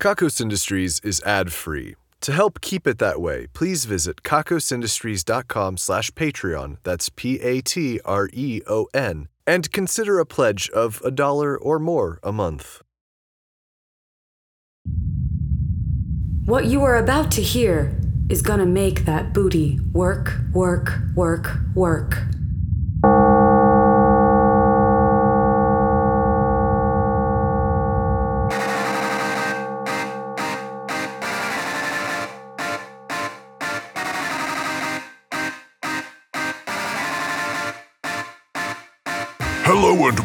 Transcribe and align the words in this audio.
Kakos 0.00 0.40
Industries 0.40 0.98
is 1.00 1.20
ad-free. 1.26 1.94
To 2.22 2.32
help 2.32 2.62
keep 2.62 2.86
it 2.86 2.96
that 3.00 3.20
way, 3.20 3.48
please 3.52 3.84
visit 3.84 4.22
kakosindustries.com 4.22 5.76
slash 5.76 6.10
Patreon, 6.12 6.78
that's 6.84 7.10
P-A-T-R-E-O-N, 7.10 7.68
and 9.46 9.72
consider 9.72 10.18
a 10.18 10.24
pledge 10.24 10.70
of 10.70 11.02
a 11.04 11.10
dollar 11.10 11.54
or 11.58 11.78
more 11.78 12.18
a 12.22 12.32
month. 12.32 12.80
What 16.46 16.64
you 16.64 16.82
are 16.82 16.96
about 16.96 17.30
to 17.32 17.42
hear 17.42 17.94
is 18.30 18.40
gonna 18.40 18.64
make 18.64 19.04
that 19.04 19.34
booty 19.34 19.80
work, 19.92 20.32
work, 20.54 20.92
work, 21.14 21.58
work. 21.74 22.16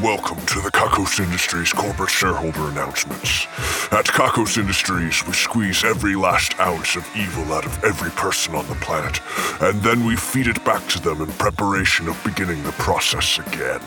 Welcome 0.06 0.46
to 0.46 0.62
the 0.62 0.70
Kakos 0.70 1.20
Industries 1.20 1.74
corporate 1.74 2.12
shareholder 2.12 2.70
announcements. 2.70 3.48
At 3.92 4.06
Kakos 4.06 4.56
Industries, 4.56 5.26
we 5.26 5.34
squeeze 5.34 5.84
every 5.84 6.16
last 6.16 6.60
ounce 6.60 6.96
of 6.96 7.10
evil 7.16 7.52
out 7.52 7.66
of 7.66 7.84
every 7.84 8.12
person 8.12 8.54
on 8.54 8.68
the 8.68 8.76
planet, 8.76 9.20
and 9.62 9.82
then 9.82 10.06
we 10.06 10.16
feed 10.16 10.46
it 10.46 10.64
back 10.64 10.88
to 10.90 11.00
them 11.02 11.24
in 11.24 11.28
preparation 11.40 12.08
of 12.08 12.24
beginning 12.24 12.62
the 12.62 12.72
process 12.74 13.40
again. 13.40 13.82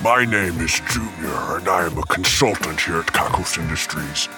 My 0.00 0.24
name 0.24 0.60
is 0.60 0.80
Junior, 0.88 1.56
and 1.56 1.68
I 1.68 1.86
am 1.86 1.98
a 1.98 2.06
consultant 2.06 2.80
here 2.80 3.00
at 3.00 3.06
Kakos 3.06 3.58
Industries. 3.58 4.28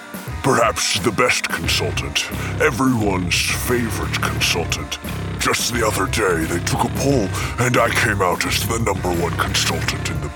Perhaps 0.43 1.01
the 1.01 1.13
best 1.13 1.51
consultant, 1.51 2.25
everyone's 2.63 3.39
favorite 3.69 4.23
consultant. 4.23 4.99
Just 5.39 5.75
the 5.75 5.87
other 5.87 6.07
day, 6.07 6.47
they 6.47 6.65
took 6.65 6.85
a 6.85 6.93
poll, 6.97 7.29
and 7.59 7.77
I 7.77 7.91
came 7.91 8.23
out 8.23 8.47
as 8.47 8.67
the 8.67 8.79
number 8.79 9.11
one 9.23 9.37
consultant 9.37 10.09
in 10.09 10.19
the. 10.23 10.32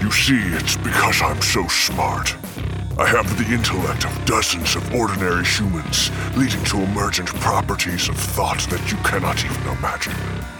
You 0.00 0.12
see, 0.12 0.40
it's 0.54 0.76
because 0.76 1.20
I'm 1.22 1.42
so 1.42 1.66
smart. 1.66 2.36
I 2.98 3.06
have 3.06 3.36
the 3.36 3.52
intellect 3.52 4.04
of 4.04 4.24
dozens 4.24 4.76
of 4.76 4.94
ordinary 4.94 5.44
humans, 5.44 6.10
leading 6.36 6.62
to 6.64 6.78
emergent 6.78 7.28
properties 7.28 8.08
of 8.08 8.16
thought 8.16 8.60
that 8.70 8.90
you 8.90 8.96
cannot 8.98 9.44
even 9.44 9.76
imagine. 9.76 10.14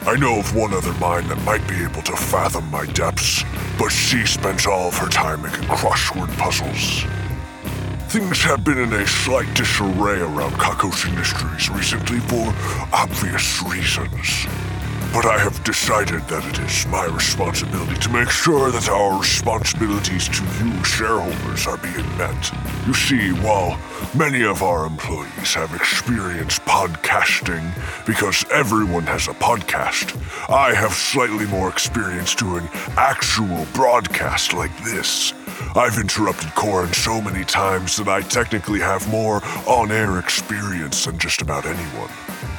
I 0.06 0.16
know 0.16 0.40
of 0.40 0.56
one 0.56 0.74
other 0.74 0.92
mind 0.94 1.30
that 1.30 1.40
might 1.42 1.66
be 1.68 1.82
able 1.82 2.02
to 2.02 2.16
fathom 2.16 2.68
my 2.70 2.86
depths, 2.86 3.44
but 3.78 3.90
she 3.90 4.26
spends 4.26 4.66
all 4.66 4.88
of 4.88 4.96
her 4.98 5.08
time 5.08 5.42
making 5.42 5.68
crossword 5.68 6.36
puzzles. 6.36 7.04
Things 8.08 8.42
have 8.42 8.64
been 8.64 8.78
in 8.78 8.92
a 8.92 9.06
slight 9.06 9.52
disarray 9.54 10.20
around 10.20 10.52
Kakos 10.52 11.08
Industries 11.08 11.70
recently 11.70 12.20
for 12.20 12.54
obvious 12.92 13.62
reasons. 13.62 14.46
But 15.12 15.24
I 15.24 15.38
have 15.38 15.64
decided 15.64 16.20
that 16.28 16.44
it 16.46 16.58
is 16.58 16.86
my 16.86 17.06
responsibility 17.06 17.96
to 18.00 18.10
make 18.10 18.30
sure 18.30 18.70
that 18.70 18.88
our 18.88 19.18
responsibilities 19.18 20.28
to 20.28 20.44
you 20.62 20.84
shareholders 20.84 21.66
are 21.66 21.78
being 21.78 22.06
met. 22.18 22.52
You 22.86 22.92
see, 22.94 23.30
while 23.40 23.80
many 24.14 24.44
of 24.44 24.62
our 24.62 24.86
employees 24.86 25.54
have 25.54 25.74
experience 25.74 26.58
podcasting 26.60 27.72
because 28.06 28.44
everyone 28.52 29.04
has 29.04 29.28
a 29.28 29.32
podcast, 29.32 30.14
I 30.48 30.74
have 30.74 30.92
slightly 30.92 31.46
more 31.46 31.68
experience 31.70 32.34
doing 32.34 32.68
actual 32.96 33.66
broadcast 33.72 34.52
like 34.52 34.76
this. 34.84 35.32
I've 35.74 35.98
interrupted 35.98 36.54
Corin 36.54 36.92
so 36.92 37.20
many 37.20 37.44
times 37.44 37.96
that 37.96 38.08
I 38.08 38.20
technically 38.20 38.80
have 38.80 39.08
more 39.10 39.42
on 39.66 39.90
air 39.90 40.18
experience 40.18 41.06
than 41.06 41.18
just 41.18 41.40
about 41.40 41.66
anyone. 41.66 42.10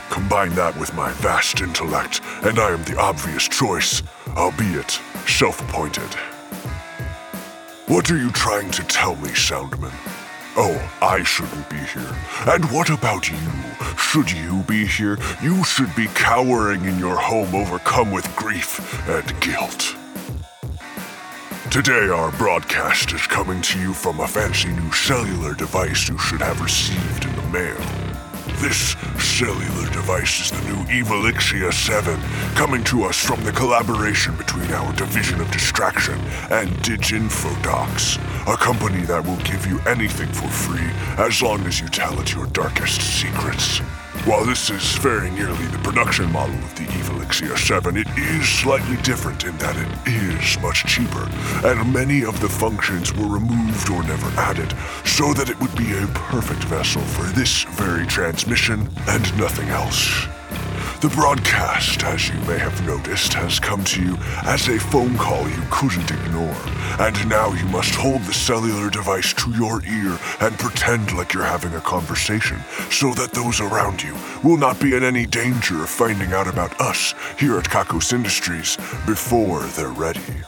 Combine 0.09 0.53
that 0.55 0.75
with 0.77 0.93
my 0.95 1.11
vast 1.13 1.61
intellect, 1.61 2.21
and 2.43 2.59
I 2.59 2.71
am 2.71 2.83
the 2.83 2.97
obvious 2.97 3.47
choice, 3.47 4.01
albeit 4.35 4.91
self 5.27 5.61
appointed. 5.61 6.13
What 7.87 8.09
are 8.11 8.17
you 8.17 8.31
trying 8.31 8.71
to 8.71 8.83
tell 8.83 9.15
me, 9.17 9.29
Soundman? 9.29 9.93
Oh, 10.55 10.77
I 11.01 11.23
shouldn't 11.23 11.69
be 11.69 11.77
here. 11.77 12.15
And 12.47 12.69
what 12.71 12.89
about 12.89 13.29
you? 13.29 13.37
Should 13.97 14.31
you 14.31 14.63
be 14.63 14.85
here, 14.85 15.17
you 15.41 15.63
should 15.63 15.93
be 15.95 16.07
cowering 16.07 16.85
in 16.85 16.97
your 16.99 17.15
home, 17.17 17.53
overcome 17.53 18.11
with 18.11 18.33
grief 18.35 18.79
and 19.07 19.39
guilt. 19.41 19.95
Today, 21.71 22.09
our 22.09 22.31
broadcast 22.31 23.13
is 23.13 23.27
coming 23.27 23.61
to 23.61 23.79
you 23.79 23.93
from 23.93 24.19
a 24.19 24.27
fancy 24.27 24.69
new 24.69 24.91
cellular 24.91 25.53
device 25.53 26.09
you 26.09 26.17
should 26.17 26.41
have 26.41 26.61
received 26.61 27.25
in 27.25 27.35
the 27.35 27.47
mail. 27.49 28.08
This 28.59 28.97
cellular 29.17 29.89
device 29.89 30.41
is 30.41 30.51
the 30.51 30.61
new 30.67 30.83
Evilixia 30.91 31.71
7, 31.71 32.19
coming 32.55 32.83
to 32.83 33.03
us 33.05 33.15
from 33.15 33.41
the 33.45 33.53
collaboration 33.53 34.35
between 34.35 34.69
our 34.71 34.93
Division 34.97 35.39
of 35.39 35.49
Distraction 35.49 36.19
and 36.51 36.69
Diginfodocs, 36.83 38.17
a 38.53 38.57
company 38.57 39.05
that 39.05 39.25
will 39.25 39.37
give 39.45 39.65
you 39.65 39.79
anything 39.87 40.27
for 40.33 40.49
free 40.49 40.89
as 41.17 41.41
long 41.41 41.61
as 41.67 41.79
you 41.79 41.87
tell 41.87 42.19
it 42.19 42.33
your 42.33 42.47
darkest 42.47 43.01
secrets. 43.01 43.79
While 44.25 44.45
this 44.45 44.69
is 44.69 44.95
very 44.97 45.31
nearly 45.31 45.65
the 45.67 45.79
production 45.79 46.31
model 46.31 46.55
of 46.55 46.75
the 46.75 46.83
Evilixia 46.83 47.57
7, 47.57 47.95
it 47.95 48.07
is 48.17 48.47
slightly 48.47 48.97
different 48.97 49.45
in 49.45 49.57
that 49.57 49.75
it 49.77 50.13
is 50.13 50.61
much 50.61 50.85
cheaper, 50.85 51.27
and 51.65 51.91
many 51.91 52.25
of 52.25 52.39
the 52.41 52.49
functions 52.49 53.13
were 53.13 53.27
removed 53.27 53.89
or 53.89 54.03
never 54.03 54.27
added, 54.39 54.75
so 55.05 55.33
that 55.33 55.49
it 55.49 55.59
would 55.61 55.75
be 55.75 55.93
a 55.93 56.05
perfect 56.07 56.65
vessel 56.65 57.01
for 57.01 57.23
this 57.33 57.63
very 57.63 58.05
transmission 58.05 58.89
and 59.07 59.37
nothing 59.37 59.69
else. 59.69 60.27
The 61.01 61.07
broadcast, 61.15 62.03
as 62.03 62.27
you 62.27 62.35
may 62.41 62.57
have 62.57 62.85
noticed, 62.85 63.31
has 63.33 63.57
come 63.57 63.85
to 63.85 64.03
you 64.03 64.17
as 64.43 64.67
a 64.67 64.77
phone 64.77 65.15
call 65.17 65.47
you 65.47 65.63
couldn't 65.71 66.11
ignore, 66.11 66.57
and 66.99 67.29
now 67.29 67.53
you 67.53 67.63
must 67.67 67.95
hold 67.95 68.21
the 68.23 68.33
cellular 68.33 68.89
device 68.89 69.33
to 69.35 69.49
your 69.51 69.81
ear 69.85 70.19
and 70.41 70.59
pretend 70.59 71.13
like 71.15 71.33
you're 71.33 71.45
having 71.45 71.73
a 71.75 71.79
conversation, 71.79 72.59
so 72.91 73.13
that 73.13 73.31
those 73.31 73.61
around 73.61 74.03
you 74.03 74.13
will 74.43 74.57
not 74.57 74.77
be 74.81 74.93
in 74.93 75.05
any 75.05 75.25
danger 75.25 75.83
of 75.83 75.89
finding 75.89 76.33
out 76.33 76.49
about 76.49 76.77
us 76.81 77.13
here 77.39 77.57
at 77.57 77.63
Kakos 77.63 78.11
Industries 78.11 78.75
before 79.05 79.63
they're 79.77 79.87
ready. 79.87 80.43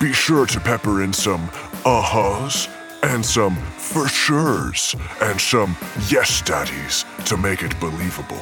Be 0.00 0.14
sure 0.14 0.46
to 0.46 0.60
pepper 0.60 1.02
in 1.02 1.12
some 1.12 1.50
uh-huhs 1.84 2.70
and 3.02 3.22
some 3.22 3.54
for 3.76 4.08
sure's 4.08 4.96
and 5.20 5.38
some 5.38 5.76
yes 6.08 6.40
daddies 6.40 7.04
to 7.26 7.36
make 7.36 7.62
it 7.62 7.78
believable. 7.80 8.40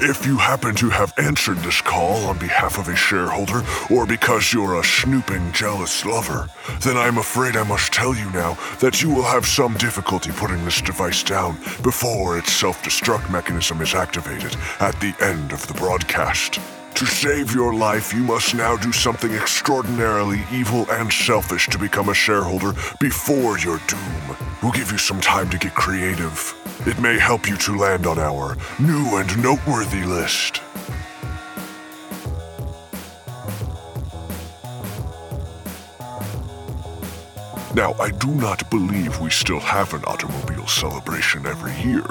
If 0.00 0.24
you 0.24 0.36
happen 0.36 0.76
to 0.76 0.90
have 0.90 1.12
answered 1.18 1.56
this 1.58 1.80
call 1.80 2.26
on 2.26 2.38
behalf 2.38 2.78
of 2.78 2.86
a 2.86 2.94
shareholder 2.94 3.62
or 3.92 4.06
because 4.06 4.52
you're 4.52 4.78
a 4.78 4.84
snooping, 4.84 5.50
jealous 5.50 6.04
lover, 6.04 6.48
then 6.82 6.96
I'm 6.96 7.18
afraid 7.18 7.56
I 7.56 7.64
must 7.64 7.92
tell 7.92 8.14
you 8.14 8.30
now 8.30 8.56
that 8.78 9.02
you 9.02 9.12
will 9.12 9.24
have 9.24 9.44
some 9.44 9.74
difficulty 9.74 10.30
putting 10.30 10.64
this 10.64 10.80
device 10.80 11.24
down 11.24 11.56
before 11.82 12.38
its 12.38 12.52
self 12.52 12.80
destruct 12.84 13.28
mechanism 13.28 13.80
is 13.80 13.92
activated 13.92 14.54
at 14.78 14.94
the 15.00 15.16
end 15.20 15.50
of 15.50 15.66
the 15.66 15.74
broadcast. 15.74 16.60
To 16.98 17.06
save 17.06 17.54
your 17.54 17.72
life, 17.74 18.12
you 18.12 18.24
must 18.24 18.56
now 18.56 18.76
do 18.76 18.90
something 18.90 19.32
extraordinarily 19.32 20.42
evil 20.50 20.84
and 20.90 21.12
selfish 21.12 21.68
to 21.68 21.78
become 21.78 22.08
a 22.08 22.14
shareholder 22.14 22.72
before 22.98 23.56
your 23.56 23.78
doom. 23.86 24.36
We'll 24.60 24.72
give 24.72 24.90
you 24.90 24.98
some 24.98 25.20
time 25.20 25.48
to 25.50 25.58
get 25.58 25.76
creative. 25.76 26.56
It 26.88 26.98
may 26.98 27.16
help 27.16 27.48
you 27.48 27.56
to 27.56 27.76
land 27.76 28.04
on 28.04 28.18
our 28.18 28.56
new 28.80 29.16
and 29.16 29.40
noteworthy 29.40 30.02
list. 30.02 30.60
Now, 37.78 37.94
I 38.00 38.10
do 38.10 38.26
not 38.34 38.68
believe 38.70 39.20
we 39.20 39.30
still 39.30 39.60
have 39.60 39.94
an 39.94 40.02
automobile 40.02 40.66
celebration 40.66 41.46
every 41.46 41.72
year. 41.88 42.02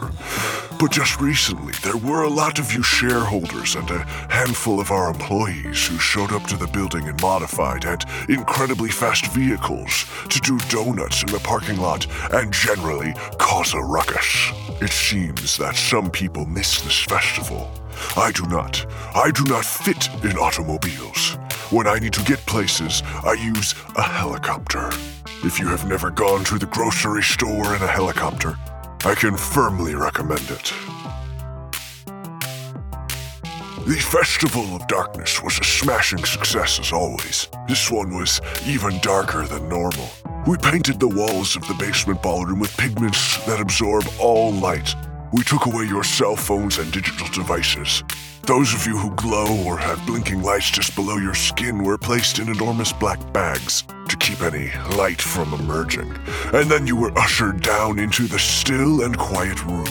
But 0.80 0.92
just 0.92 1.20
recently, 1.20 1.74
there 1.84 1.98
were 1.98 2.24
a 2.24 2.30
lot 2.30 2.58
of 2.58 2.72
you 2.72 2.82
shareholders 2.82 3.76
and 3.76 3.92
a 3.92 4.06
handful 4.30 4.80
of 4.80 4.92
our 4.92 5.10
employees 5.10 5.86
who 5.86 5.98
showed 5.98 6.32
up 6.32 6.44
to 6.44 6.56
the 6.56 6.68
building 6.68 7.08
in 7.08 7.18
modified 7.22 7.84
and 7.84 8.02
incredibly 8.30 8.88
fast 8.88 9.28
vehicles 9.34 10.06
to 10.30 10.40
do 10.40 10.58
donuts 10.70 11.24
in 11.24 11.34
the 11.34 11.40
parking 11.40 11.80
lot 11.80 12.08
and 12.32 12.54
generally 12.54 13.14
cause 13.38 13.74
a 13.74 13.82
ruckus. 13.82 14.54
It 14.82 14.92
seems 14.92 15.58
that 15.58 15.76
some 15.76 16.10
people 16.10 16.46
miss 16.46 16.80
this 16.80 17.02
festival. 17.02 17.70
I 18.16 18.32
do 18.32 18.46
not. 18.48 18.86
I 19.14 19.32
do 19.32 19.44
not 19.44 19.66
fit 19.66 20.08
in 20.24 20.38
automobiles. 20.38 21.38
When 21.70 21.86
I 21.86 22.00
need 22.00 22.14
to 22.14 22.24
get 22.24 22.40
places, 22.46 23.04
I 23.26 23.34
use 23.34 23.76
a 23.98 24.02
helicopter. 24.02 24.88
If 25.44 25.60
you 25.60 25.68
have 25.68 25.86
never 25.86 26.10
gone 26.10 26.46
to 26.46 26.58
the 26.58 26.66
grocery 26.68 27.24
store 27.24 27.76
in 27.76 27.82
a 27.82 27.88
helicopter, 27.88 28.58
I 29.04 29.14
can 29.16 29.36
firmly 29.36 29.94
recommend 29.94 30.50
it. 30.50 30.74
The 33.86 34.00
Festival 34.00 34.78
of 34.78 34.88
Darkness 34.88 35.44
was 35.44 35.60
a 35.60 35.64
smashing 35.66 36.24
success 36.24 36.80
as 36.80 36.94
always. 36.94 37.50
This 37.68 37.92
one 37.92 38.16
was 38.16 38.40
even 38.66 38.98
darker 39.02 39.46
than 39.46 39.68
normal. 39.68 40.10
We 40.48 40.56
painted 40.56 41.02
the 41.02 41.10
walls 41.10 41.58
of 41.58 41.68
the 41.68 41.74
basement 41.74 42.24
ballroom 42.24 42.60
with 42.60 42.78
pigments 42.78 43.46
that 43.46 43.60
absorb 43.60 44.06
all 44.22 44.54
light. 44.54 44.96
We 45.34 45.44
took 45.44 45.66
away 45.66 45.84
your 45.84 46.06
cell 46.06 46.38
phones 46.38 46.78
and 46.78 46.94
digital 46.94 47.28
devices. 47.28 48.06
Those 48.48 48.74
of 48.74 48.88
you 48.88 48.98
who 48.98 49.14
glow 49.16 49.62
or 49.66 49.78
have 49.78 50.06
blinking 50.06 50.42
lights 50.42 50.72
just 50.72 50.96
below 50.96 51.18
your 51.18 51.34
skin 51.34 51.84
were 51.84 51.98
placed 51.98 52.40
in 52.40 52.48
enormous 52.48 52.94
black 52.94 53.20
bags 53.34 53.84
to 54.08 54.16
keep 54.16 54.42
any 54.42 54.72
light 54.96 55.22
from 55.22 55.54
emerging. 55.54 56.18
And 56.54 56.72
then 56.72 56.88
you 56.88 56.96
were 56.96 57.12
ushered 57.20 57.62
down 57.62 58.00
into 58.00 58.26
the 58.26 58.40
still 58.40 59.02
and 59.04 59.18
quiet 59.18 59.62
room. 59.66 59.86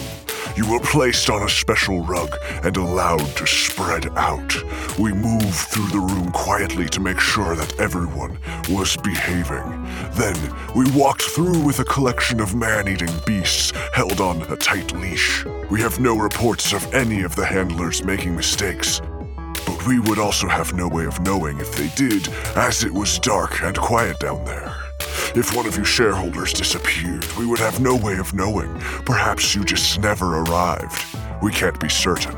You 0.56 0.70
were 0.72 0.80
placed 0.80 1.28
on 1.28 1.42
a 1.42 1.48
special 1.50 2.02
rug 2.02 2.34
and 2.64 2.74
allowed 2.78 3.26
to 3.36 3.46
spread 3.46 4.06
out. 4.16 4.56
We 4.98 5.12
moved 5.12 5.54
through 5.54 5.88
the 5.88 5.98
room 5.98 6.32
quietly 6.32 6.86
to 6.86 7.00
make 7.00 7.20
sure 7.20 7.54
that 7.54 7.78
everyone 7.78 8.38
was 8.70 8.96
behaving. 8.96 9.84
Then 10.12 10.36
we 10.74 10.90
walked 10.92 11.22
through 11.22 11.62
with 11.62 11.80
a 11.80 11.84
collection 11.84 12.40
of 12.40 12.54
man 12.54 12.88
eating 12.88 13.12
beasts 13.26 13.72
held 13.92 14.18
on 14.22 14.40
a 14.50 14.56
tight 14.56 14.92
leash. 14.92 15.44
We 15.70 15.82
have 15.82 16.00
no 16.00 16.16
reports 16.16 16.72
of 16.72 16.94
any 16.94 17.22
of 17.22 17.36
the 17.36 17.44
handlers 17.44 18.02
making 18.02 18.34
mistakes. 18.34 19.02
But 19.66 19.86
we 19.86 20.00
would 20.00 20.18
also 20.18 20.48
have 20.48 20.72
no 20.72 20.88
way 20.88 21.04
of 21.04 21.20
knowing 21.20 21.60
if 21.60 21.76
they 21.76 21.88
did, 21.96 22.28
as 22.56 22.82
it 22.82 22.92
was 22.92 23.18
dark 23.18 23.62
and 23.62 23.76
quiet 23.76 24.20
down 24.20 24.42
there. 24.46 24.85
If 25.34 25.54
one 25.54 25.66
of 25.66 25.76
you 25.76 25.84
shareholders 25.84 26.52
disappeared, 26.52 27.26
we 27.38 27.46
would 27.46 27.58
have 27.58 27.80
no 27.80 27.96
way 27.96 28.18
of 28.18 28.34
knowing. 28.34 28.74
Perhaps 29.04 29.54
you 29.54 29.64
just 29.64 30.00
never 30.00 30.38
arrived. 30.38 31.04
We 31.42 31.52
can't 31.52 31.78
be 31.80 31.88
certain. 31.88 32.36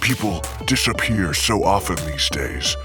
People 0.00 0.42
disappear 0.66 1.34
so 1.34 1.64
often 1.64 1.96
these 2.06 2.28
days. 2.28 2.76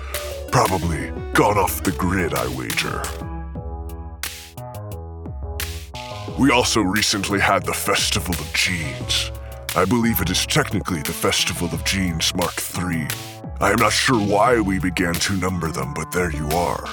Probably 0.51 1.11
gone 1.33 1.57
off 1.57 1.83
the 1.83 1.91
grid, 1.91 2.33
I 2.33 2.47
wager. 2.55 3.03
We 6.39 6.51
also 6.51 6.81
recently 6.81 7.39
had 7.39 7.65
the 7.65 7.73
Festival 7.73 8.33
of 8.33 8.53
Genes. 8.53 9.31
I 9.75 9.85
believe 9.85 10.21
it 10.21 10.29
is 10.29 10.45
technically 10.45 11.01
the 11.01 11.13
Festival 11.13 11.67
of 11.73 11.83
Genes 11.83 12.33
Mark 12.33 12.55
III. 12.77 13.07
I 13.59 13.71
am 13.71 13.79
not 13.79 13.91
sure 13.91 14.19
why 14.19 14.61
we 14.61 14.79
began 14.79 15.13
to 15.13 15.33
number 15.33 15.69
them, 15.69 15.93
but 15.93 16.11
there 16.11 16.31
you 16.31 16.47
are. 16.51 16.85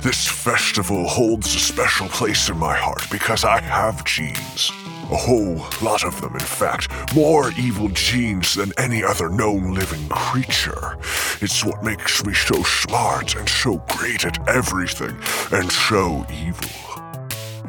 This 0.00 0.28
festival 0.28 1.08
holds 1.08 1.52
a 1.56 1.58
special 1.58 2.06
place 2.08 2.48
in 2.48 2.56
my 2.56 2.76
heart 2.76 3.04
because 3.10 3.44
I 3.44 3.60
have 3.60 4.04
genes. 4.04 4.70
A 5.10 5.16
whole 5.16 5.56
lot 5.82 6.04
of 6.04 6.20
them, 6.20 6.34
in 6.34 6.40
fact. 6.40 6.88
More 7.16 7.50
evil 7.58 7.88
genes 7.88 8.54
than 8.54 8.72
any 8.78 9.02
other 9.02 9.28
known 9.28 9.74
living 9.74 10.08
creature. 10.08 10.96
It's 11.40 11.64
what 11.64 11.82
makes 11.82 12.24
me 12.24 12.32
so 12.32 12.62
smart 12.62 13.34
and 13.34 13.48
so 13.48 13.82
great 13.88 14.24
at 14.24 14.48
everything 14.48 15.16
and 15.50 15.70
so 15.72 16.24
evil. 16.32 16.70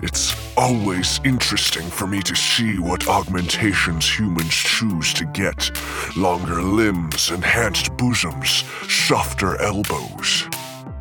It's 0.03 0.35
always 0.55 1.19
interesting 1.25 1.87
for 1.87 2.05
me 2.05 2.21
to 2.21 2.35
see 2.35 2.77
what 2.77 3.07
augmentations 3.07 4.07
humans 4.07 4.53
choose 4.53 5.13
to 5.15 5.25
get 5.25 5.71
longer 6.15 6.61
limbs, 6.61 7.31
enhanced 7.31 7.97
bosoms, 7.97 8.63
softer 8.87 9.59
elbows. 9.61 10.47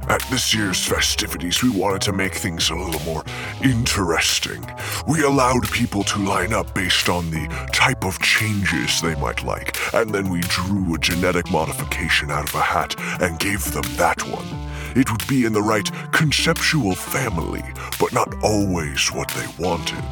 At 0.09 0.23
this 0.31 0.55
year's 0.55 0.83
festivities, 0.87 1.63
we 1.63 1.69
wanted 1.69 2.01
to 2.03 2.15
make 2.15 2.35
things 2.35 2.71
a 2.71 2.75
little 2.75 3.01
more 3.03 3.25
interesting. 3.63 4.67
We 5.07 5.23
allowed 5.23 5.71
people 5.71 6.03
to 6.05 6.19
line 6.19 6.55
up 6.55 6.75
based 6.75 7.11
on 7.11 7.31
the 7.31 7.47
type 7.75 8.07
of 8.07 8.19
changes 8.21 9.03
they 9.03 9.15
might 9.17 9.45
like, 9.45 9.77
and 9.93 10.11
then 10.11 10.31
we 10.31 10.41
drew 10.41 10.95
a 10.95 10.99
genetic 10.99 11.51
modification 11.51 12.31
out 12.31 12.49
of 12.49 12.55
a 12.55 12.63
hat 12.63 12.95
and 13.21 13.39
gave 13.39 13.63
them 13.73 13.85
that 13.97 14.27
one. 14.27 14.47
It 14.97 15.13
would 15.13 15.27
be 15.29 15.45
in 15.45 15.53
the 15.53 15.61
right 15.61 15.91
conceptual 16.11 16.95
family, 16.95 17.63
but 18.01 18.15
not 18.15 18.33
always 18.43 19.09
what 19.09 19.29
they 19.33 19.63
wanted. 19.63 20.05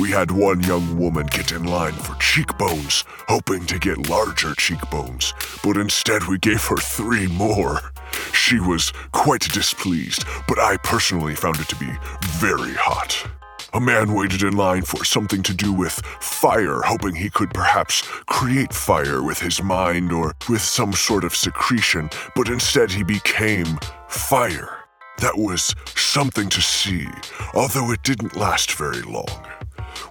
We 0.00 0.10
had 0.10 0.32
one 0.32 0.62
young 0.62 0.98
woman 0.98 1.26
get 1.26 1.52
in 1.52 1.62
line 1.62 1.92
for 1.92 2.16
cheekbones, 2.16 3.04
hoping 3.28 3.66
to 3.66 3.78
get 3.78 4.08
larger 4.08 4.54
cheekbones, 4.56 5.32
but 5.62 5.76
instead 5.76 6.24
we 6.24 6.38
gave 6.38 6.64
her 6.64 6.76
three 6.76 7.28
more. 7.28 7.92
She 8.32 8.60
was 8.60 8.92
quite 9.12 9.42
displeased, 9.42 10.24
but 10.46 10.58
I 10.58 10.76
personally 10.78 11.34
found 11.34 11.60
it 11.60 11.68
to 11.68 11.76
be 11.76 11.90
very 12.38 12.74
hot. 12.74 13.28
A 13.74 13.80
man 13.80 14.14
waited 14.14 14.42
in 14.42 14.56
line 14.56 14.82
for 14.82 15.04
something 15.04 15.42
to 15.42 15.52
do 15.52 15.72
with 15.74 15.92
fire, 16.20 16.80
hoping 16.80 17.14
he 17.14 17.28
could 17.28 17.50
perhaps 17.50 18.00
create 18.26 18.72
fire 18.72 19.22
with 19.22 19.38
his 19.38 19.62
mind 19.62 20.10
or 20.10 20.34
with 20.48 20.62
some 20.62 20.94
sort 20.94 21.22
of 21.22 21.36
secretion, 21.36 22.08
but 22.34 22.48
instead 22.48 22.90
he 22.90 23.02
became 23.02 23.78
fire. 24.08 24.78
That 25.18 25.36
was 25.36 25.74
something 25.94 26.48
to 26.48 26.62
see, 26.62 27.08
although 27.52 27.90
it 27.92 28.02
didn't 28.04 28.36
last 28.36 28.72
very 28.72 29.02
long. 29.02 29.46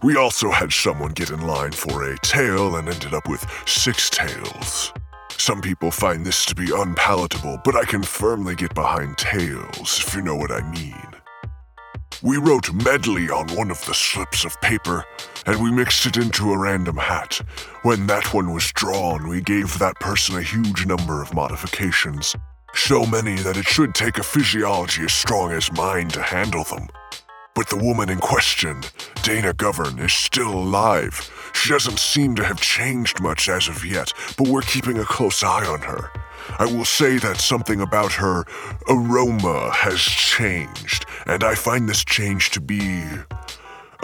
We 0.03 0.17
also 0.17 0.51
had 0.51 0.71
someone 0.71 1.13
get 1.13 1.31
in 1.31 1.41
line 1.47 1.71
for 1.71 2.03
a 2.03 2.17
tail 2.19 2.75
and 2.75 2.87
ended 2.87 3.13
up 3.13 3.27
with 3.27 3.45
six 3.65 4.09
tails. 4.09 4.93
Some 5.37 5.61
people 5.61 5.91
find 5.91 6.25
this 6.25 6.45
to 6.45 6.55
be 6.55 6.71
unpalatable, 6.75 7.61
but 7.63 7.75
I 7.75 7.85
can 7.85 8.01
firmly 8.01 8.55
get 8.55 8.73
behind 8.73 9.17
tails, 9.17 10.03
if 10.05 10.15
you 10.15 10.21
know 10.21 10.35
what 10.35 10.51
I 10.51 10.61
mean. 10.71 11.07
We 12.23 12.37
wrote 12.37 12.73
medley 12.73 13.29
on 13.29 13.47
one 13.55 13.69
of 13.69 13.83
the 13.85 13.93
slips 13.93 14.43
of 14.43 14.59
paper, 14.61 15.05
and 15.45 15.61
we 15.61 15.71
mixed 15.71 16.07
it 16.07 16.17
into 16.17 16.51
a 16.51 16.57
random 16.57 16.97
hat. 16.97 17.39
When 17.83 18.07
that 18.07 18.33
one 18.33 18.51
was 18.51 18.71
drawn, 18.71 19.27
we 19.27 19.39
gave 19.41 19.77
that 19.77 19.99
person 19.99 20.35
a 20.35 20.41
huge 20.41 20.87
number 20.87 21.21
of 21.21 21.33
modifications. 21.35 22.35
So 22.73 23.05
many 23.05 23.35
that 23.35 23.57
it 23.57 23.67
should 23.67 23.93
take 23.93 24.17
a 24.17 24.23
physiology 24.23 25.03
as 25.03 25.13
strong 25.13 25.51
as 25.51 25.71
mine 25.71 26.09
to 26.09 26.21
handle 26.23 26.63
them. 26.63 26.87
But 27.57 27.69
the 27.69 27.75
woman 27.75 28.09
in 28.09 28.19
question, 28.19 28.83
Dana 29.23 29.51
Govern, 29.51 29.97
is 29.97 30.13
still 30.13 30.53
alive. 30.53 31.27
She 31.55 31.71
doesn't 31.71 31.97
seem 31.97 32.35
to 32.35 32.43
have 32.43 32.61
changed 32.61 33.19
much 33.19 33.49
as 33.49 33.67
of 33.67 33.83
yet, 33.83 34.13
but 34.37 34.47
we're 34.47 34.61
keeping 34.61 34.99
a 34.99 35.03
close 35.03 35.41
eye 35.41 35.65
on 35.65 35.81
her. 35.81 36.11
I 36.59 36.65
will 36.65 36.85
say 36.85 37.17
that 37.17 37.41
something 37.41 37.81
about 37.81 38.13
her 38.13 38.45
aroma 38.87 39.71
has 39.71 39.99
changed, 39.99 41.07
and 41.25 41.43
I 41.43 41.55
find 41.55 41.89
this 41.89 42.05
change 42.05 42.51
to 42.51 42.61
be 42.61 43.05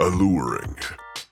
alluring. 0.00 0.74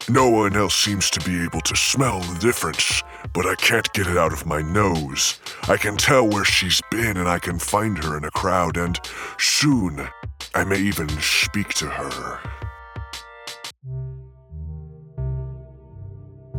No 0.08 0.28
one 0.28 0.54
else 0.54 0.76
seems 0.76 1.10
to 1.10 1.20
be 1.28 1.42
able 1.42 1.60
to 1.62 1.74
smell 1.74 2.20
the 2.20 2.38
difference, 2.38 3.02
but 3.32 3.46
I 3.46 3.55
can't 3.55 3.93
get 3.93 4.06
it 4.06 4.17
out 4.17 4.32
of 4.32 4.46
my 4.46 4.62
nose. 4.62 5.38
I 5.64 5.76
can 5.76 5.96
tell 5.96 6.29
where 6.29 6.44
she's 6.44 6.81
been 6.90 7.17
and 7.17 7.29
I 7.29 7.38
can 7.38 7.58
find 7.58 8.02
her 8.05 8.17
in 8.17 8.25
a 8.25 8.31
crowd, 8.31 8.76
and 8.76 8.99
soon 9.38 10.08
I 10.55 10.64
may 10.64 10.79
even 10.79 11.08
speak 11.20 11.75
to 11.75 11.87
her. 11.87 12.40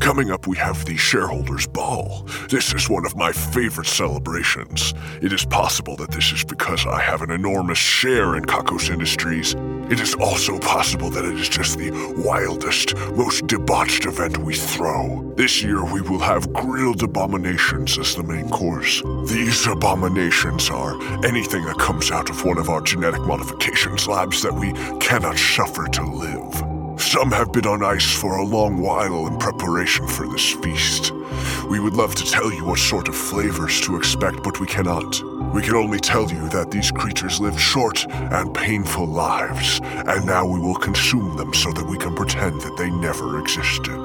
Coming 0.04 0.32
up, 0.32 0.48
we 0.48 0.58
have 0.58 0.84
the 0.84 0.98
Shareholders 0.98 1.66
Ball. 1.66 2.28
This 2.50 2.74
is 2.74 2.90
one 2.90 3.06
of 3.06 3.16
my 3.16 3.32
favorite 3.32 3.88
celebrations. 3.88 4.94
It 5.22 5.32
is 5.32 5.46
possible 5.46 5.96
that 5.96 6.12
this 6.12 6.34
is 6.34 6.44
because 6.44 6.86
I 6.86 7.00
have 7.00 7.22
an 7.22 7.32
enormous 7.32 7.78
share 7.78 8.36
in 8.36 8.44
Kakos 8.44 8.90
Industries. 8.90 9.56
It 9.90 10.02
is 10.02 10.14
also 10.16 10.60
possible 10.60 11.10
that 11.12 11.24
it 11.24 11.40
is 11.40 11.48
just 11.48 11.78
the 11.78 11.92
wildest, 12.18 12.98
most 13.16 13.48
debauched 13.48 14.06
event 14.06 14.40
we 14.40 14.56
throw. 14.56 15.34
This 15.38 15.64
year, 15.64 15.86
we 15.86 16.02
will 16.02 16.20
have 16.20 16.52
grilled 16.52 17.02
abominations 17.02 17.98
as 17.98 18.14
the 18.14 18.24
main 18.24 18.50
course. 18.50 19.02
These 19.28 19.68
abominations 19.68 20.70
are 20.70 21.02
anything 21.26 21.64
that 21.64 21.80
comes 21.80 22.12
out 22.12 22.30
of 22.30 22.44
one 22.44 22.58
of 22.58 22.68
our 22.68 22.82
genetic 22.82 23.22
modifications 23.22 24.06
labs 24.06 24.42
that 24.42 24.54
we 24.54 24.74
cannot 25.00 25.38
suffer 25.38 25.88
to 25.88 26.04
live. 26.04 26.73
Some 27.14 27.30
have 27.30 27.52
been 27.52 27.68
on 27.68 27.84
ice 27.84 28.12
for 28.12 28.38
a 28.38 28.44
long 28.44 28.82
while 28.82 29.28
in 29.28 29.38
preparation 29.38 30.08
for 30.08 30.28
this 30.28 30.52
feast. 30.52 31.12
We 31.70 31.80
would 31.80 31.94
love 31.94 32.16
to 32.16 32.26
tell 32.26 32.52
you 32.52 32.66
what 32.66 32.80
sort 32.80 33.08
of 33.08 33.16
flavors 33.16 33.80
to 33.82 33.98
expect, 33.98 34.42
but 34.42 34.60
we 34.60 34.66
cannot. 34.66 35.22
We 35.54 35.62
can 35.62 35.76
only 35.76 36.00
tell 36.00 36.28
you 36.28 36.50
that 36.50 36.72
these 36.72 36.90
creatures 36.90 37.40
live 37.40 37.62
short 37.62 38.04
and 38.10 38.52
painful 38.52 39.06
lives, 39.06 39.80
and 39.84 40.26
now 40.26 40.44
we 40.44 40.60
will 40.60 40.74
consume 40.74 41.38
them 41.38 41.54
so 41.54 41.72
that 41.74 41.86
we 41.86 42.00
can 42.00 42.16
pretend 42.16 42.62
that 42.62 42.78
they 42.78 42.90
never 42.90 43.40
existed. 43.40 44.04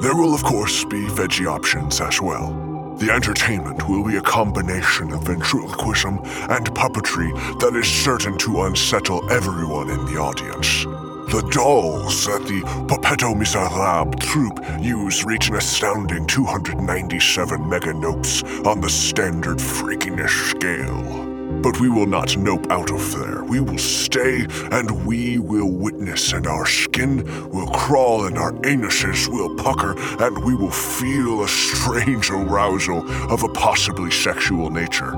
There 0.00 0.14
will, 0.14 0.32
of 0.32 0.44
course, 0.44 0.84
be 0.84 1.06
veggie 1.06 1.50
options 1.50 2.00
as 2.00 2.20
well. 2.20 2.52
The 2.98 3.10
entertainment 3.10 3.88
will 3.88 4.04
be 4.04 4.18
a 4.18 4.22
combination 4.22 5.12
of 5.12 5.24
ventriloquism 5.24 6.20
and 6.50 6.66
puppetry 6.66 7.32
that 7.58 7.74
is 7.74 7.88
certain 7.88 8.38
to 8.38 8.62
unsettle 8.62 9.28
everyone 9.28 9.90
in 9.90 10.04
the 10.06 10.20
audience. 10.20 10.86
The 11.30 11.42
dolls 11.50 12.26
that 12.26 12.44
the 12.46 12.60
Puppetto 12.86 13.36
Miserable 13.36 14.12
troupe 14.18 14.60
use 14.80 15.24
reach 15.24 15.48
an 15.48 15.56
astounding 15.56 16.26
297 16.26 17.68
mega 17.68 17.92
nopes 17.92 18.44
on 18.66 18.80
the 18.80 18.90
standard 18.90 19.58
freakiness 19.58 20.50
scale. 20.50 21.24
But 21.62 21.80
we 21.80 21.88
will 21.88 22.06
not 22.06 22.36
nope 22.36 22.70
out 22.70 22.92
of 22.92 23.12
there. 23.12 23.42
We 23.44 23.58
will 23.58 23.78
stay 23.78 24.46
and 24.70 25.06
we 25.06 25.38
will 25.38 25.70
witness, 25.70 26.32
and 26.32 26.46
our 26.46 26.66
skin 26.66 27.24
will 27.50 27.68
crawl 27.68 28.26
and 28.26 28.36
our 28.38 28.52
anuses 28.52 29.26
will 29.26 29.56
pucker, 29.56 29.94
and 30.22 30.44
we 30.44 30.54
will 30.54 30.70
feel 30.70 31.42
a 31.42 31.48
strange 31.48 32.30
arousal 32.30 33.02
of 33.32 33.42
a 33.42 33.48
possibly 33.48 34.10
sexual 34.10 34.70
nature. 34.70 35.16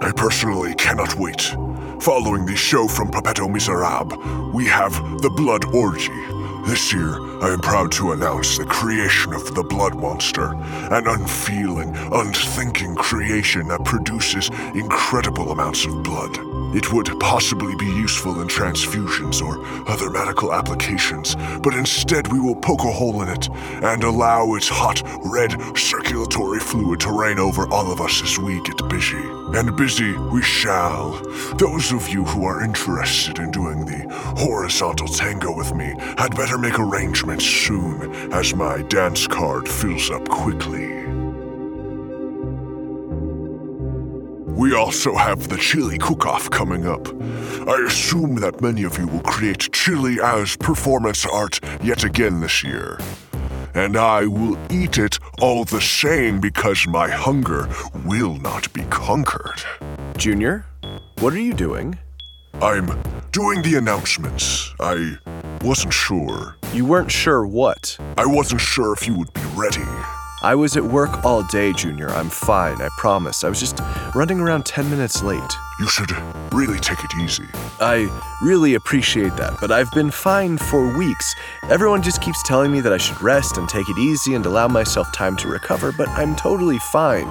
I 0.00 0.12
personally 0.12 0.74
cannot 0.76 1.16
wait. 1.16 1.52
Following 2.00 2.46
the 2.46 2.54
show 2.54 2.86
from 2.86 3.10
Puppetto 3.10 3.52
Miserable, 3.52 4.18
we 4.52 4.66
have 4.66 5.20
The 5.20 5.28
Blood 5.28 5.74
Orgy. 5.74 6.37
This 6.66 6.92
year, 6.92 7.14
I 7.42 7.52
am 7.52 7.60
proud 7.60 7.92
to 7.92 8.12
announce 8.12 8.58
the 8.58 8.64
creation 8.66 9.32
of 9.32 9.54
the 9.54 9.62
Blood 9.62 9.94
Monster, 9.94 10.52
an 10.90 11.06
unfeeling, 11.06 11.96
unthinking 12.12 12.94
creation 12.94 13.68
that 13.68 13.84
produces 13.84 14.50
incredible 14.74 15.50
amounts 15.50 15.86
of 15.86 16.02
blood. 16.02 16.36
It 16.76 16.92
would 16.92 17.08
possibly 17.18 17.74
be 17.76 17.86
useful 17.86 18.42
in 18.42 18.48
transfusions 18.48 19.40
or 19.40 19.64
other 19.90 20.10
medical 20.10 20.52
applications, 20.52 21.34
but 21.62 21.72
instead 21.72 22.30
we 22.30 22.40
will 22.40 22.56
poke 22.56 22.84
a 22.84 22.92
hole 22.92 23.22
in 23.22 23.28
it 23.30 23.48
and 23.82 24.04
allow 24.04 24.54
its 24.54 24.68
hot, 24.68 25.00
red 25.24 25.52
circulatory 25.78 26.60
fluid 26.60 27.00
to 27.00 27.18
reign 27.18 27.38
over 27.38 27.66
all 27.72 27.90
of 27.90 28.02
us 28.02 28.22
as 28.22 28.38
we 28.38 28.60
get 28.64 28.86
busy. 28.90 29.16
And 29.54 29.74
busy 29.78 30.12
we 30.30 30.42
shall. 30.42 31.12
Those 31.56 31.90
of 31.90 32.10
you 32.10 32.24
who 32.24 32.44
are 32.44 32.62
interested 32.62 33.38
in 33.38 33.50
doing 33.50 33.86
the 33.86 34.04
horizontal 34.36 35.08
tango 35.08 35.56
with 35.56 35.74
me 35.74 35.94
had 36.18 36.36
better 36.36 36.57
make 36.60 36.78
arrangements 36.78 37.44
soon, 37.44 38.32
as 38.32 38.54
my 38.54 38.82
dance 38.82 39.26
card 39.26 39.68
fills 39.68 40.10
up 40.10 40.28
quickly. 40.28 40.98
We 44.58 44.74
also 44.74 45.14
have 45.14 45.48
the 45.48 45.56
chili 45.56 45.98
cook-off 45.98 46.50
coming 46.50 46.84
up. 46.84 47.06
I 47.68 47.84
assume 47.86 48.34
that 48.36 48.60
many 48.60 48.82
of 48.82 48.98
you 48.98 49.06
will 49.06 49.20
create 49.20 49.72
chili 49.72 50.18
as 50.20 50.56
performance 50.56 51.24
art 51.24 51.60
yet 51.80 52.02
again 52.02 52.40
this 52.40 52.64
year. 52.64 52.98
And 53.74 53.96
I 53.96 54.26
will 54.26 54.58
eat 54.68 54.98
it 54.98 55.20
all 55.40 55.64
the 55.64 55.80
same 55.80 56.40
because 56.40 56.88
my 56.88 57.08
hunger 57.08 57.68
will 58.04 58.34
not 58.34 58.72
be 58.72 58.82
conquered. 58.90 59.62
Junior, 60.16 60.66
what 61.20 61.32
are 61.34 61.40
you 61.40 61.54
doing? 61.54 61.96
I'm 62.60 63.00
doing 63.30 63.62
the 63.62 63.76
announcements. 63.76 64.74
I 64.80 65.18
wasn't 65.62 65.92
sure. 65.92 66.56
You 66.72 66.84
weren't 66.84 67.10
sure 67.10 67.46
what. 67.46 67.96
I 68.16 68.26
wasn't 68.26 68.60
sure 68.60 68.92
if 68.92 69.06
you 69.06 69.14
would 69.14 69.32
be 69.32 69.42
ready. 69.56 69.84
I 70.40 70.54
was 70.54 70.76
at 70.76 70.84
work 70.84 71.24
all 71.24 71.42
day, 71.42 71.72
Junior. 71.72 72.10
I'm 72.10 72.30
fine, 72.30 72.80
I 72.80 72.88
promise. 72.96 73.42
I 73.42 73.48
was 73.48 73.58
just 73.58 73.80
running 74.14 74.38
around 74.38 74.66
10 74.66 74.88
minutes 74.88 75.22
late. 75.22 75.52
You 75.80 75.88
should 75.88 76.12
really 76.52 76.78
take 76.78 77.02
it 77.02 77.10
easy. 77.20 77.44
I 77.80 78.08
really 78.40 78.74
appreciate 78.74 79.36
that, 79.36 79.58
but 79.60 79.72
I've 79.72 79.90
been 79.92 80.12
fine 80.12 80.56
for 80.56 80.96
weeks. 80.96 81.34
Everyone 81.64 82.02
just 82.02 82.22
keeps 82.22 82.40
telling 82.44 82.70
me 82.70 82.80
that 82.80 82.92
I 82.92 82.98
should 82.98 83.20
rest 83.20 83.58
and 83.58 83.68
take 83.68 83.88
it 83.88 83.98
easy 83.98 84.34
and 84.34 84.46
allow 84.46 84.68
myself 84.68 85.12
time 85.12 85.36
to 85.38 85.48
recover, 85.48 85.90
but 85.90 86.08
I'm 86.10 86.36
totally 86.36 86.78
fine. 86.92 87.26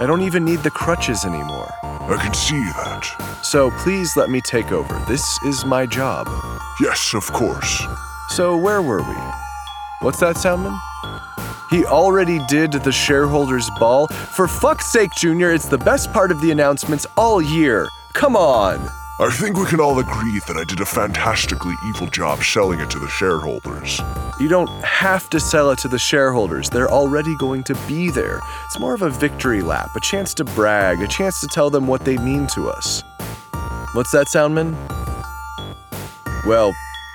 I 0.00 0.06
don't 0.06 0.22
even 0.22 0.46
need 0.46 0.60
the 0.60 0.70
crutches 0.70 1.26
anymore. 1.26 1.70
I 1.82 2.16
can 2.22 2.32
see 2.32 2.58
that. 2.58 3.38
So 3.42 3.70
please 3.82 4.16
let 4.16 4.30
me 4.30 4.40
take 4.40 4.72
over. 4.72 4.98
This 5.06 5.22
is 5.44 5.66
my 5.66 5.84
job. 5.84 6.26
Yes, 6.80 7.12
of 7.12 7.30
course. 7.32 7.82
So 8.30 8.56
where 8.56 8.80
were 8.80 9.02
we? 9.02 9.16
What's 10.00 10.18
that, 10.20 10.36
Soundman? 10.36 10.80
He 11.68 11.84
already 11.84 12.40
did 12.48 12.72
the 12.72 12.90
shareholders' 12.90 13.68
ball. 13.78 14.06
For 14.06 14.48
fuck's 14.48 14.90
sake, 14.90 15.10
Junior, 15.18 15.52
it's 15.52 15.68
the 15.68 15.76
best 15.76 16.10
part 16.14 16.30
of 16.30 16.40
the 16.40 16.50
announcements 16.50 17.06
all 17.18 17.42
year. 17.42 17.86
Come 18.14 18.36
on. 18.36 18.80
I 19.20 19.28
think 19.30 19.58
we 19.58 19.66
can 19.66 19.80
all 19.80 19.98
agree 19.98 20.40
that 20.48 20.56
I 20.56 20.64
did 20.64 20.80
a 20.80 20.86
fantastically 20.86 21.74
evil 21.84 22.06
job 22.06 22.42
selling 22.42 22.80
it 22.80 22.88
to 22.88 22.98
the 22.98 23.08
shareholders. 23.08 24.00
You 24.40 24.48
don't 24.48 24.70
have 24.82 25.28
to 25.30 25.38
sell 25.38 25.70
it 25.70 25.78
to 25.80 25.88
the 25.88 25.98
shareholders. 25.98 26.70
They're 26.70 26.90
already 26.90 27.36
going 27.36 27.62
to 27.64 27.74
be 27.86 28.10
there. 28.10 28.40
It's 28.64 28.80
more 28.80 28.94
of 28.94 29.02
a 29.02 29.10
victory 29.10 29.60
lap, 29.60 29.94
a 29.94 30.00
chance 30.00 30.32
to 30.34 30.44
brag, 30.44 31.02
a 31.02 31.06
chance 31.06 31.42
to 31.42 31.46
tell 31.46 31.68
them 31.68 31.86
what 31.86 32.06
they 32.06 32.16
mean 32.16 32.46
to 32.54 32.70
us. 32.70 33.04
What's 33.92 34.12
that, 34.12 34.28
Soundman? 34.28 34.74
Well, 36.46 36.72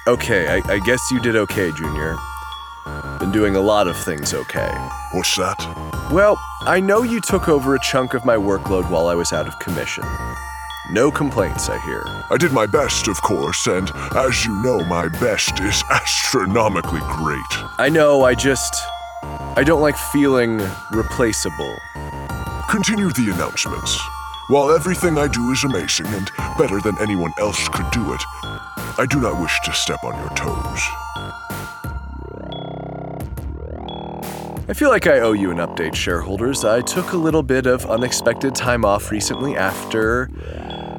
okay, 0.08 0.48
I, 0.50 0.74
I 0.74 0.77
guess 0.86 1.01
you 1.10 1.20
did 1.20 1.36
okay, 1.36 1.72
Junior. 1.72 2.15
Been 3.20 3.32
doing 3.32 3.55
a 3.55 3.62
lot 3.62 3.88
of 3.88 3.98
things 3.98 4.36
okay. 4.36 4.72
What's 5.13 5.36
that? 5.38 5.58
Well, 6.12 6.38
I 6.62 6.79
know 6.79 7.01
you 7.01 7.22
took 7.22 7.50
over 7.50 7.74
a 7.74 7.79
chunk 7.79 8.13
of 8.13 8.24
my 8.24 8.36
workload 8.36 8.88
while 8.91 9.08
I 9.08 9.15
was 9.15 9.34
out 9.34 9.48
of 9.48 9.58
commission. 9.58 10.03
No 10.92 11.10
complaints, 11.10 11.68
I 11.68 11.80
hear. 11.80 12.04
I 12.30 12.38
did 12.38 12.51
my 12.51 12.68
best, 12.68 13.08
of 13.08 13.20
course, 13.24 13.65
and 13.65 13.89
as 14.15 14.46
you 14.46 14.56
know, 14.62 14.84
my 14.86 15.08
best 15.08 15.60
is 15.60 15.84
astronomically 15.89 17.01
great. 17.08 17.42
I 17.80 17.89
know, 17.89 18.24
I 18.24 18.36
just. 18.36 18.75
I 19.58 19.63
don't 19.65 19.82
like 19.82 19.98
feeling 19.98 20.62
replaceable. 20.92 21.75
Continue 22.70 23.10
the 23.10 23.32
announcements. 23.34 24.00
While 24.48 24.72
everything 24.72 25.18
I 25.18 25.27
do 25.27 25.51
is 25.51 25.63
amazing 25.63 26.06
and 26.08 26.30
better 26.56 26.80
than 26.80 26.96
anyone 27.00 27.34
else 27.39 27.68
could 27.70 27.89
do 27.92 28.13
it, 28.13 28.22
I 28.98 29.08
do 29.10 29.20
not 29.20 29.42
wish 29.42 29.60
to 29.65 29.74
step 29.74 30.04
on 30.04 30.13
your 30.20 30.30
toes. 30.36 30.82
I 34.68 34.74
feel 34.74 34.89
like 34.89 35.08
I 35.08 35.20
owe 35.20 35.34
you 35.34 35.51
an 35.51 35.58
update, 35.58 35.96
shareholders. 35.96 36.63
I 36.63 36.82
took 36.82 37.13
a 37.13 37.18
little 37.18 37.44
bit 37.44 37.65
of 37.65 37.86
unexpected 37.86 38.56
time 38.56 38.84
off 38.84 39.12
recently 39.12 39.56
after 39.56 40.30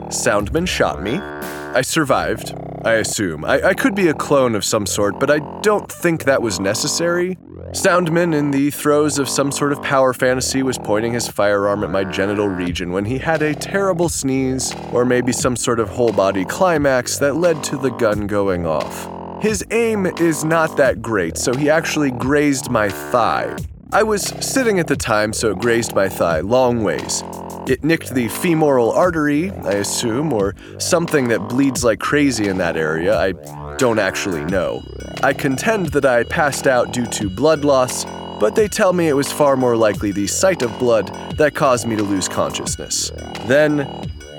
Soundman 0.09 0.67
shot 0.69 1.03
me. 1.03 1.19
I 1.19 1.83
survived, 1.83 2.55
I 2.85 2.95
assume. 2.95 3.45
I, 3.45 3.61
I 3.63 3.75
could 3.75 3.95
be 3.95 4.09
a 4.09 4.15
clone 4.15 4.55
of 4.55 4.65
some 4.65 4.87
sort, 4.87 5.19
but 5.21 5.31
I 5.31 5.41
don't 5.61 5.91
think 5.91 6.25
that 6.25 6.41
was 6.41 6.59
necessary. 6.61 7.37
Soundman, 7.73 8.35
in 8.35 8.53
the 8.53 8.71
throes 8.71 9.19
of 9.19 9.29
some 9.29 9.53
sort 9.53 9.73
of 9.73 9.83
power 9.83 10.15
fantasy, 10.15 10.63
was 10.63 10.79
pointing 10.79 11.13
his 11.13 11.29
firearm 11.29 11.85
at 11.85 11.91
my 11.91 12.05
genital 12.05 12.49
region 12.49 12.93
when 12.93 13.05
he 13.05 13.19
had 13.19 13.43
a 13.43 13.55
terrible 13.55 14.09
sneeze, 14.09 14.73
or 14.93 15.05
maybe 15.05 15.33
some 15.33 15.57
sort 15.57 15.81
of 15.81 15.89
whole 15.89 16.13
body 16.13 16.45
climax 16.45 17.19
that 17.19 17.35
led 17.35 17.63
to 17.65 17.77
the 17.77 17.91
gun 17.91 18.27
going 18.27 18.65
off. 18.65 19.43
His 19.43 19.65
aim 19.71 20.07
is 20.07 20.45
not 20.45 20.77
that 20.79 21.03
great, 21.03 21.37
so 21.37 21.53
he 21.53 21.69
actually 21.69 22.13
grazed 22.13 22.71
my 22.71 22.89
thigh. 22.89 23.57
I 23.93 24.03
was 24.03 24.23
sitting 24.45 24.81
at 24.81 24.89
the 24.89 24.97
time, 24.97 25.33
so 25.33 25.53
it 25.53 25.59
grazed 25.59 25.95
my 25.95 26.09
thigh 26.09 26.41
long 26.41 26.83
ways. 26.83 27.23
It 27.69 27.85
nicked 27.85 28.15
the 28.15 28.27
femoral 28.29 28.91
artery, 28.91 29.53
I 29.53 29.75
assume, 29.75 30.33
or 30.33 30.57
something 30.79 31.29
that 31.29 31.49
bleeds 31.49 31.85
like 31.85 32.01
crazy 32.01 32.49
in 32.49 32.59
that 32.59 32.77
area. 32.77 33.17
I 33.17 33.33
don't 33.77 34.01
actually 34.01 34.45
know. 34.45 34.83
I 35.23 35.33
contend 35.33 35.87
that 35.91 36.05
I 36.05 36.25
passed 36.25 36.67
out 36.67 36.93
due 36.93 37.07
to 37.07 37.31
blood 37.31 37.65
loss, 37.65 38.05
but 38.41 38.57
they 38.57 38.67
tell 38.67 38.93
me 38.93 39.09
it 39.09 39.15
was 39.15 39.31
far 39.31 39.57
more 39.57 39.77
likely 39.77 40.11
the 40.11 40.27
sight 40.27 40.63
of 40.63 40.77
blood 40.81 41.07
that 41.37 41.55
caused 41.55 41.87
me 41.87 41.95
to 41.95 42.03
lose 42.03 42.29
consciousness. 42.29 43.13
Then 43.47 43.89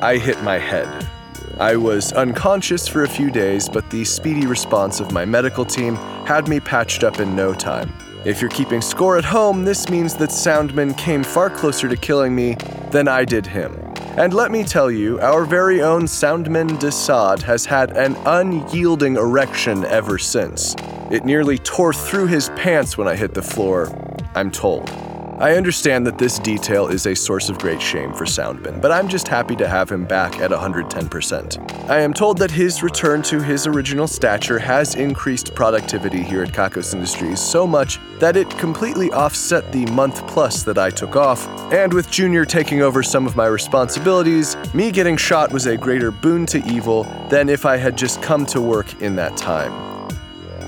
I 0.01 0.17
hit 0.17 0.41
my 0.43 0.57
head. 0.57 1.09
I 1.57 1.77
was 1.77 2.11
unconscious 2.11 2.87
for 2.87 3.03
a 3.03 3.09
few 3.09 3.31
days, 3.31 3.69
but 3.69 3.89
the 3.91 4.03
speedy 4.03 4.45
response 4.45 4.99
of 4.99 5.13
my 5.13 5.23
medical 5.23 5.63
team 5.63 5.95
had 6.25 6.49
me 6.49 6.59
patched 6.59 7.03
up 7.03 7.21
in 7.21 7.35
no 7.35 7.53
time. 7.53 7.91
If 8.25 8.41
you're 8.41 8.49
keeping 8.49 8.81
score 8.81 9.17
at 9.17 9.23
home, 9.23 9.63
this 9.63 9.89
means 9.89 10.15
that 10.15 10.31
Soundman 10.31 10.97
came 10.97 11.23
far 11.23 11.49
closer 11.49 11.87
to 11.87 11.95
killing 11.95 12.35
me 12.35 12.55
than 12.91 13.07
I 13.07 13.23
did 13.23 13.45
him. 13.45 13.73
And 14.17 14.33
let 14.33 14.49
me 14.49 14.63
tell 14.63 14.89
you, 14.89 15.19
our 15.19 15.45
very 15.45 15.83
own 15.83 16.03
Soundman 16.03 16.79
Desaad 16.79 17.43
has 17.43 17.65
had 17.65 17.95
an 17.95 18.15
unyielding 18.25 19.17
erection 19.17 19.85
ever 19.85 20.17
since. 20.17 20.75
It 21.11 21.25
nearly 21.25 21.59
tore 21.59 21.93
through 21.93 22.27
his 22.27 22.49
pants 22.49 22.97
when 22.97 23.07
I 23.07 23.15
hit 23.15 23.35
the 23.35 23.43
floor, 23.43 23.87
I'm 24.33 24.49
told. 24.49 24.89
I 25.39 25.53
understand 25.53 26.07
that 26.07 26.17
this 26.17 26.39
detail 26.39 26.87
is 26.87 27.05
a 27.05 27.15
source 27.15 27.47
of 27.47 27.59
great 27.59 27.79
shame 27.79 28.11
for 28.11 28.25
Soundman, 28.25 28.81
but 28.81 28.91
I'm 28.91 29.07
just 29.07 29.27
happy 29.27 29.55
to 29.57 29.67
have 29.67 29.87
him 29.87 30.03
back 30.03 30.39
at 30.39 30.49
110%. 30.49 31.87
I 31.87 31.99
am 31.99 32.11
told 32.11 32.39
that 32.39 32.49
his 32.49 32.81
return 32.81 33.21
to 33.23 33.39
his 33.39 33.67
original 33.67 34.07
stature 34.07 34.57
has 34.57 34.95
increased 34.95 35.53
productivity 35.53 36.23
here 36.23 36.41
at 36.41 36.53
Kakos 36.53 36.95
Industries 36.95 37.39
so 37.39 37.67
much 37.67 37.99
that 38.17 38.35
it 38.35 38.49
completely 38.57 39.11
offset 39.11 39.71
the 39.71 39.85
month 39.91 40.25
plus 40.25 40.63
that 40.63 40.79
I 40.79 40.89
took 40.89 41.15
off, 41.15 41.47
and 41.71 41.93
with 41.93 42.09
Junior 42.09 42.43
taking 42.43 42.81
over 42.81 43.03
some 43.03 43.27
of 43.27 43.35
my 43.35 43.45
responsibilities, 43.45 44.57
me 44.73 44.89
getting 44.89 45.17
shot 45.17 45.53
was 45.53 45.67
a 45.67 45.77
greater 45.77 46.09
boon 46.09 46.47
to 46.47 46.65
evil 46.65 47.03
than 47.29 47.47
if 47.47 47.63
I 47.63 47.77
had 47.77 47.95
just 47.95 48.23
come 48.23 48.47
to 48.47 48.59
work 48.59 49.03
in 49.03 49.15
that 49.17 49.37
time. 49.37 49.71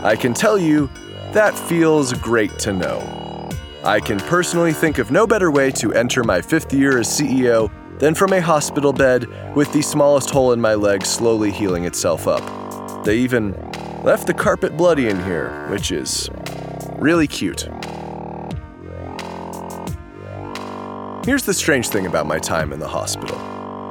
I 0.06 0.16
can 0.16 0.36
tell 0.36 0.60
you, 0.60 0.92
that 1.32 1.58
feels 1.58 2.14
great 2.14 2.60
to 2.60 2.72
know. 2.72 3.29
I 3.84 4.02
can 4.02 4.20
personally 4.20 4.74
think 4.74 4.98
of 4.98 5.10
no 5.10 5.26
better 5.26 5.52
way 5.52 5.72
to 5.72 5.94
enter 5.94 6.22
my 6.22 6.42
fifth 6.42 6.74
year 6.74 7.00
as 7.00 7.08
CEO 7.08 7.72
than 7.98 8.14
from 8.14 8.34
a 8.34 8.42
hospital 8.42 8.92
bed 8.92 9.56
with 9.56 9.72
the 9.72 9.82
smallest 9.82 10.30
hole 10.30 10.52
in 10.52 10.60
my 10.60 10.74
leg 10.74 11.06
slowly 11.06 11.50
healing 11.50 11.86
itself 11.86 12.28
up. 12.28 13.06
They 13.06 13.18
even 13.18 13.54
left 14.04 14.28
the 14.28 14.34
carpet 14.34 14.76
bloody 14.76 15.08
in 15.08 15.24
here, 15.24 15.66
which 15.70 15.94
is 15.94 16.30
really 16.96 17.26
cute. 17.26 17.70
Here's 21.26 21.44
the 21.44 21.54
strange 21.54 21.88
thing 21.88 22.06
about 22.06 22.26
my 22.26 22.40
time 22.40 22.74
in 22.74 22.80
the 22.80 22.88
hospital. 22.88 23.38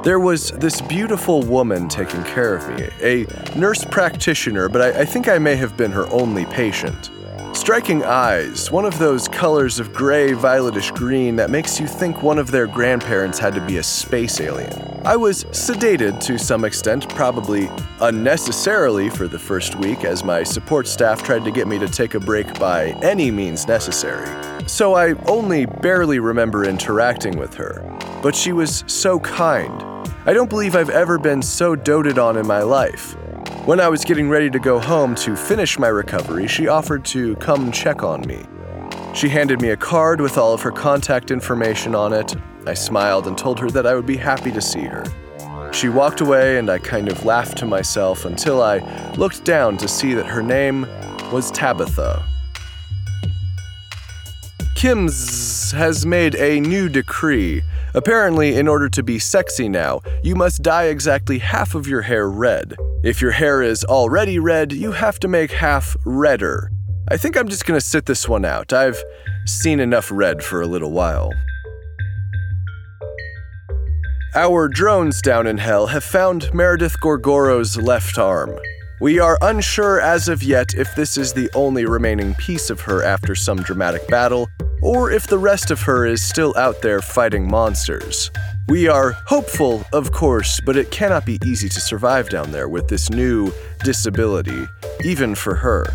There 0.03 0.21
was 0.21 0.51
this 0.51 0.83
beautiful 0.83 1.43
woman 1.43 1.89
taking 1.89 2.23
care 2.25 2.55
of 2.55 2.69
me, 2.69 2.89
a 3.01 3.59
nurse 3.59 3.85
practitioner, 3.85 4.69
but 4.69 4.83
I, 4.83 5.01
I 5.01 5.05
think 5.07 5.29
I 5.29 5.39
may 5.39 5.57
have 5.57 5.79
been 5.79 5.93
her 5.93 6.07
only 6.11 6.45
patient. 6.47 7.11
Striking 7.69 8.03
eyes, 8.03 8.71
one 8.71 8.87
of 8.87 8.99
those 8.99 9.29
colors 9.29 9.79
of 9.79 9.93
gray, 9.93 10.33
violetish 10.33 10.91
green 10.93 11.37
that 11.37 11.51
makes 11.51 11.79
you 11.79 11.87
think 11.87 12.23
one 12.23 12.39
of 12.39 12.51
their 12.51 12.67
grandparents 12.67 13.39
had 13.39 13.55
to 13.55 13.61
be 13.67 13.77
a 13.77 13.83
space 13.83 14.41
alien. 14.41 14.73
I 15.05 15.17
was 15.17 15.45
sedated 15.45 16.19
to 16.21 16.39
some 16.39 16.65
extent, 16.65 17.07
probably 17.11 17.69
unnecessarily 18.01 19.11
for 19.11 19.29
the 19.29 19.39
first 19.39 19.75
week, 19.75 20.05
as 20.05 20.25
my 20.25 20.45
support 20.45 20.89
staff 20.89 21.23
tried 21.23 21.45
to 21.45 21.51
get 21.51 21.69
me 21.69 21.79
to 21.79 21.87
take 21.87 22.15
a 22.15 22.21
break 22.21 22.59
by 22.59 22.93
any 23.03 23.31
means 23.31 23.69
necessary. 23.69 24.27
So 24.67 24.95
I 24.95 25.13
only 25.27 25.67
barely 25.67 26.21
remember 26.21 26.65
interacting 26.65 27.37
with 27.37 27.53
her. 27.57 27.83
But 28.23 28.35
she 28.35 28.53
was 28.53 28.83
so 28.87 29.21
kind. 29.21 29.83
I 30.25 30.33
don't 30.33 30.49
believe 30.49 30.75
I've 30.75 30.89
ever 30.89 31.19
been 31.19 31.43
so 31.43 31.77
doted 31.77 32.19
on 32.19 32.39
in 32.39 32.47
my 32.47 32.63
life. 32.63 33.15
When 33.65 33.81
I 33.81 33.89
was 33.89 34.05
getting 34.05 34.29
ready 34.31 34.49
to 34.51 34.59
go 34.59 34.79
home 34.79 35.15
to 35.17 35.37
finish 35.37 35.79
my 35.79 35.89
recovery, 35.89 36.47
she 36.47 36.69
offered 36.69 37.05
to 37.07 37.37
come 37.37 37.71
check 37.71 38.03
on 38.03 38.27
me. 38.27 38.47
She 39.15 39.29
handed 39.29 39.61
me 39.61 39.71
a 39.71 39.77
card 39.77 40.21
with 40.21 40.39
all 40.39 40.55
of 40.55 40.63
her 40.63 40.71
contact 40.71 41.31
information 41.31 41.95
on 41.95 42.13
it. 42.13 42.35
I 42.67 42.75
smiled 42.75 43.27
and 43.27 43.37
told 43.37 43.59
her 43.61 43.71
that 43.71 43.87
I 43.87 43.95
would 43.95 44.07
be 44.07 44.17
happy 44.17 44.53
to 44.53 44.61
see 44.61 44.85
her. 44.85 45.05
She 45.73 45.89
walked 45.91 46.23
away, 46.23 46.59
and 46.59 46.71
I 46.71 46.79
kind 46.79 47.09
of 47.09 47.25
laughed 47.25 47.59
to 47.59 47.67
myself 47.67 48.25
until 48.25 48.63
I 48.63 48.79
looked 49.17 49.45
down 49.45 49.77
to 49.79 49.89
see 49.89 50.15
that 50.15 50.27
her 50.27 50.43
name 50.43 50.87
was 51.31 51.51
Tabitha. 51.51 52.25
Kim's 54.79 55.73
has 55.73 56.07
made 56.07 56.37
a 56.37 56.61
new 56.61 56.89
decree. 56.89 57.65
Apparently, 57.95 58.55
in 58.55 58.69
order 58.69 58.89
to 58.89 59.03
be 59.03 59.19
sexy 59.19 59.69
now, 59.69 60.01
you 60.23 60.37
must 60.37 60.63
dye 60.63 60.85
exactly 60.85 61.41
half 61.41 61.75
of 61.75 61.89
your 61.89 62.03
hair 62.03 62.31
red. 62.31 62.77
If 63.03 63.21
your 63.21 63.33
hair 63.33 63.61
is 63.61 63.83
already 63.83 64.39
red, 64.39 64.73
you 64.73 64.93
have 64.93 65.19
to 65.19 65.27
make 65.27 65.51
half 65.51 65.97
redder. 66.05 66.71
I 67.11 67.17
think 67.17 67.37
I'm 67.37 67.49
just 67.49 67.67
gonna 67.67 67.81
sit 67.81 68.07
this 68.07 68.29
one 68.29 68.45
out. 68.45 68.73
I've 68.73 69.03
seen 69.47 69.81
enough 69.81 70.13
red 70.13 70.45
for 70.45 70.63
a 70.63 70.69
little 70.69 70.93
while. 70.93 71.33
Our 74.37 74.69
drones 74.69 75.21
down 75.21 75.49
in 75.49 75.59
hell 75.59 75.89
have 75.89 76.05
found 76.05 76.55
Meredith 76.55 77.01
Gorgoro's 77.01 77.77
left 77.77 78.17
arm. 78.17 78.57
We 79.01 79.19
are 79.19 79.39
unsure 79.43 80.01
as 80.01 80.29
of 80.29 80.45
yet 80.45 80.75
if 80.75 80.95
this 80.95 81.17
is 81.17 81.33
the 81.33 81.51
only 81.55 81.85
remaining 81.85 82.37
piece 82.37 82.71
of 82.71 82.83
her 82.83 83.03
after 83.03 83.35
some 83.35 83.59
dramatic 83.63 84.07
battle, 84.07 84.49
or 84.83 85.11
if 85.11 85.27
the 85.27 85.39
rest 85.39 85.71
of 85.71 85.83
her 85.83 86.07
is 86.07 86.23
still 86.23 86.55
out 86.57 86.83
there 86.83 87.01
fighting 87.01 87.49
monsters. 87.49 88.31
We 88.69 88.87
are 88.87 89.13
hopeful, 89.27 89.85
of 89.93 90.13
course, 90.13 90.61
but 90.61 90.77
it 90.77 90.91
cannot 90.91 91.25
be 91.25 91.39
easy 91.45 91.69
to 91.71 91.81
survive 91.81 92.29
down 92.29 92.53
there 92.53 92.69
with 92.69 92.89
this 92.89 93.09
new 93.09 93.51
disability, 93.83 94.67
even 95.05 95.35
for 95.35 95.55
her. 95.55 95.87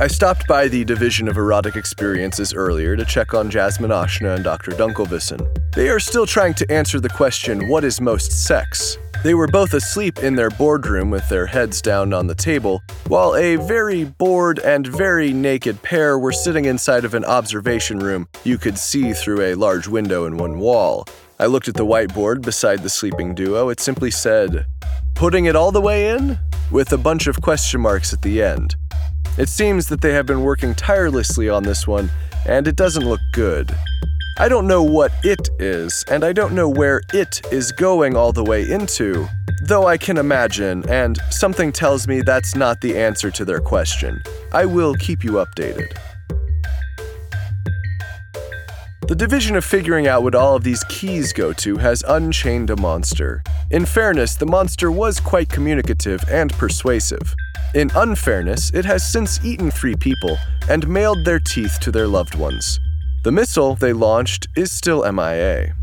I 0.00 0.06
stopped 0.06 0.46
by 0.46 0.68
the 0.68 0.84
Division 0.84 1.26
of 1.26 1.36
Erotic 1.36 1.74
Experiences 1.74 2.54
earlier 2.54 2.94
to 2.94 3.04
check 3.04 3.34
on 3.34 3.50
Jasmine 3.50 3.90
Ashna 3.90 4.36
and 4.36 4.44
Dr. 4.44 4.70
Dunkelvissen. 4.70 5.44
They 5.74 5.88
are 5.88 5.98
still 5.98 6.24
trying 6.24 6.54
to 6.54 6.70
answer 6.70 7.00
the 7.00 7.08
question 7.08 7.66
what 7.66 7.82
is 7.82 8.00
most 8.00 8.30
sex? 8.30 8.96
They 9.24 9.34
were 9.34 9.48
both 9.48 9.74
asleep 9.74 10.20
in 10.20 10.36
their 10.36 10.50
boardroom 10.50 11.10
with 11.10 11.28
their 11.28 11.46
heads 11.46 11.82
down 11.82 12.12
on 12.12 12.28
the 12.28 12.36
table, 12.36 12.80
while 13.08 13.34
a 13.34 13.56
very 13.56 14.04
bored 14.04 14.60
and 14.60 14.86
very 14.86 15.32
naked 15.32 15.82
pair 15.82 16.16
were 16.16 16.30
sitting 16.30 16.66
inside 16.66 17.04
of 17.04 17.14
an 17.14 17.24
observation 17.24 17.98
room 17.98 18.28
you 18.44 18.56
could 18.56 18.78
see 18.78 19.12
through 19.12 19.40
a 19.40 19.56
large 19.56 19.88
window 19.88 20.26
in 20.26 20.36
one 20.36 20.60
wall. 20.60 21.08
I 21.40 21.46
looked 21.46 21.66
at 21.66 21.74
the 21.74 21.84
whiteboard 21.84 22.42
beside 22.42 22.84
the 22.84 22.88
sleeping 22.88 23.34
duo. 23.34 23.68
It 23.68 23.80
simply 23.80 24.12
said, 24.12 24.64
Putting 25.16 25.46
it 25.46 25.56
all 25.56 25.72
the 25.72 25.80
way 25.80 26.10
in? 26.10 26.38
with 26.70 26.92
a 26.92 26.98
bunch 26.98 27.26
of 27.26 27.40
question 27.40 27.80
marks 27.80 28.12
at 28.12 28.22
the 28.22 28.42
end. 28.42 28.76
It 29.38 29.48
seems 29.48 29.86
that 29.86 30.00
they 30.00 30.12
have 30.14 30.26
been 30.26 30.42
working 30.42 30.74
tirelessly 30.74 31.48
on 31.48 31.62
this 31.62 31.86
one, 31.86 32.10
and 32.44 32.66
it 32.66 32.74
doesn't 32.74 33.06
look 33.06 33.20
good. 33.32 33.72
I 34.36 34.48
don't 34.48 34.66
know 34.66 34.82
what 34.82 35.12
it 35.22 35.48
is, 35.60 36.04
and 36.10 36.24
I 36.24 36.32
don't 36.32 36.54
know 36.54 36.68
where 36.68 37.02
it 37.14 37.40
is 37.52 37.70
going 37.70 38.16
all 38.16 38.32
the 38.32 38.42
way 38.42 38.68
into, 38.68 39.28
though 39.62 39.86
I 39.86 39.96
can 39.96 40.16
imagine, 40.16 40.88
and 40.88 41.20
something 41.30 41.70
tells 41.70 42.08
me 42.08 42.20
that's 42.20 42.56
not 42.56 42.80
the 42.80 42.98
answer 42.98 43.30
to 43.30 43.44
their 43.44 43.60
question. 43.60 44.20
I 44.52 44.66
will 44.66 44.94
keep 44.94 45.22
you 45.22 45.32
updated. 45.32 45.96
The 49.06 49.14
division 49.14 49.54
of 49.54 49.64
figuring 49.64 50.08
out 50.08 50.24
what 50.24 50.34
all 50.34 50.56
of 50.56 50.64
these 50.64 50.82
keys 50.84 51.32
go 51.32 51.52
to 51.52 51.76
has 51.76 52.02
unchained 52.08 52.70
a 52.70 52.76
monster. 52.76 53.44
In 53.70 53.86
fairness, 53.86 54.34
the 54.34 54.46
monster 54.46 54.90
was 54.90 55.20
quite 55.20 55.48
communicative 55.48 56.24
and 56.28 56.52
persuasive. 56.54 57.36
In 57.74 57.90
unfairness, 57.94 58.70
it 58.70 58.86
has 58.86 59.06
since 59.06 59.44
eaten 59.44 59.70
three 59.70 59.94
people 59.94 60.38
and 60.70 60.88
mailed 60.88 61.26
their 61.26 61.38
teeth 61.38 61.78
to 61.80 61.92
their 61.92 62.06
loved 62.06 62.34
ones. 62.34 62.80
The 63.24 63.32
missile 63.32 63.74
they 63.74 63.92
launched 63.92 64.46
is 64.56 64.72
still 64.72 65.10
MIA. 65.12 65.74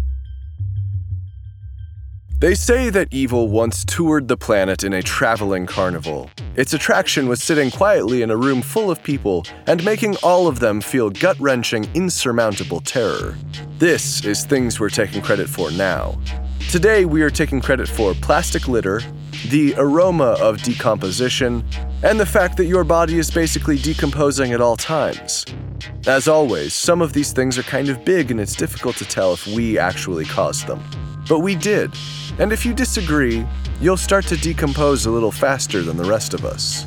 They 2.39 2.55
say 2.55 2.89
that 2.89 3.09
evil 3.11 3.49
once 3.49 3.85
toured 3.85 4.27
the 4.27 4.35
planet 4.35 4.83
in 4.83 4.93
a 4.93 5.03
traveling 5.03 5.67
carnival. 5.67 6.31
Its 6.55 6.73
attraction 6.73 7.29
was 7.29 7.41
sitting 7.43 7.69
quietly 7.69 8.23
in 8.23 8.31
a 8.31 8.35
room 8.35 8.63
full 8.63 8.89
of 8.89 9.03
people 9.03 9.45
and 9.67 9.85
making 9.85 10.15
all 10.23 10.47
of 10.47 10.59
them 10.59 10.81
feel 10.81 11.11
gut 11.11 11.39
wrenching, 11.39 11.87
insurmountable 11.93 12.81
terror. 12.81 13.37
This 13.77 14.25
is 14.25 14.43
things 14.43 14.79
we're 14.79 14.89
taking 14.89 15.21
credit 15.21 15.47
for 15.47 15.69
now. 15.71 16.19
Today, 16.71 17.05
we 17.05 17.21
are 17.21 17.29
taking 17.29 17.61
credit 17.61 17.87
for 17.87 18.15
plastic 18.15 18.67
litter, 18.67 19.01
the 19.49 19.73
aroma 19.77 20.37
of 20.41 20.61
decomposition, 20.61 21.63
and 22.03 22.19
the 22.19 22.25
fact 22.25 22.57
that 22.57 22.65
your 22.65 22.83
body 22.83 23.17
is 23.17 23.31
basically 23.31 23.77
decomposing 23.77 24.53
at 24.53 24.61
all 24.61 24.75
times. 24.75 25.45
As 26.07 26.27
always, 26.27 26.73
some 26.73 27.01
of 27.01 27.13
these 27.13 27.31
things 27.31 27.57
are 27.57 27.63
kind 27.63 27.89
of 27.89 28.05
big 28.05 28.31
and 28.31 28.39
it's 28.39 28.55
difficult 28.55 28.95
to 28.97 29.05
tell 29.05 29.33
if 29.33 29.47
we 29.47 29.77
actually 29.79 30.25
caused 30.25 30.67
them. 30.67 30.83
But 31.27 31.39
we 31.39 31.55
did. 31.55 31.91
And 32.37 32.51
if 32.51 32.65
you 32.65 32.73
disagree, 32.73 33.45
you'll 33.81 33.97
start 33.97 34.25
to 34.27 34.37
decompose 34.37 35.05
a 35.05 35.11
little 35.11 35.31
faster 35.31 35.81
than 35.81 35.97
the 35.97 36.03
rest 36.03 36.33
of 36.33 36.45
us. 36.45 36.85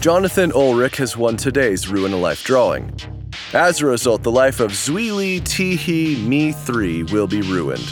Jonathan 0.00 0.52
Ulrich 0.52 0.96
has 0.96 1.16
won 1.16 1.36
today's 1.36 1.88
Ruin 1.88 2.12
a 2.12 2.16
Life 2.16 2.44
drawing. 2.44 2.92
As 3.52 3.80
a 3.80 3.86
result, 3.86 4.22
the 4.22 4.30
life 4.30 4.60
of 4.60 4.70
Zweely 4.70 5.40
Teehee 5.40 6.24
Me 6.24 6.52
3 6.52 7.02
will 7.04 7.26
be 7.26 7.42
ruined. 7.42 7.90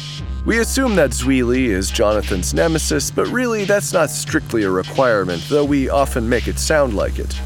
We 0.49 0.61
assume 0.61 0.97
that 0.97 1.11
Zweely 1.11 1.67
is 1.67 1.91
Jonathan's 1.91 2.55
nemesis, 2.55 3.11
but 3.11 3.27
really 3.27 3.67
that's 3.67 3.93
not 3.93 4.09
strictly 4.09 4.63
a 4.63 4.71
requirement, 4.71 5.45
though 5.51 5.67
we 5.67 5.91
often 5.91 6.27
make 6.27 6.49
it 6.49 6.59
sound 6.59 6.95
like 6.95 7.19
it. 7.19 7.39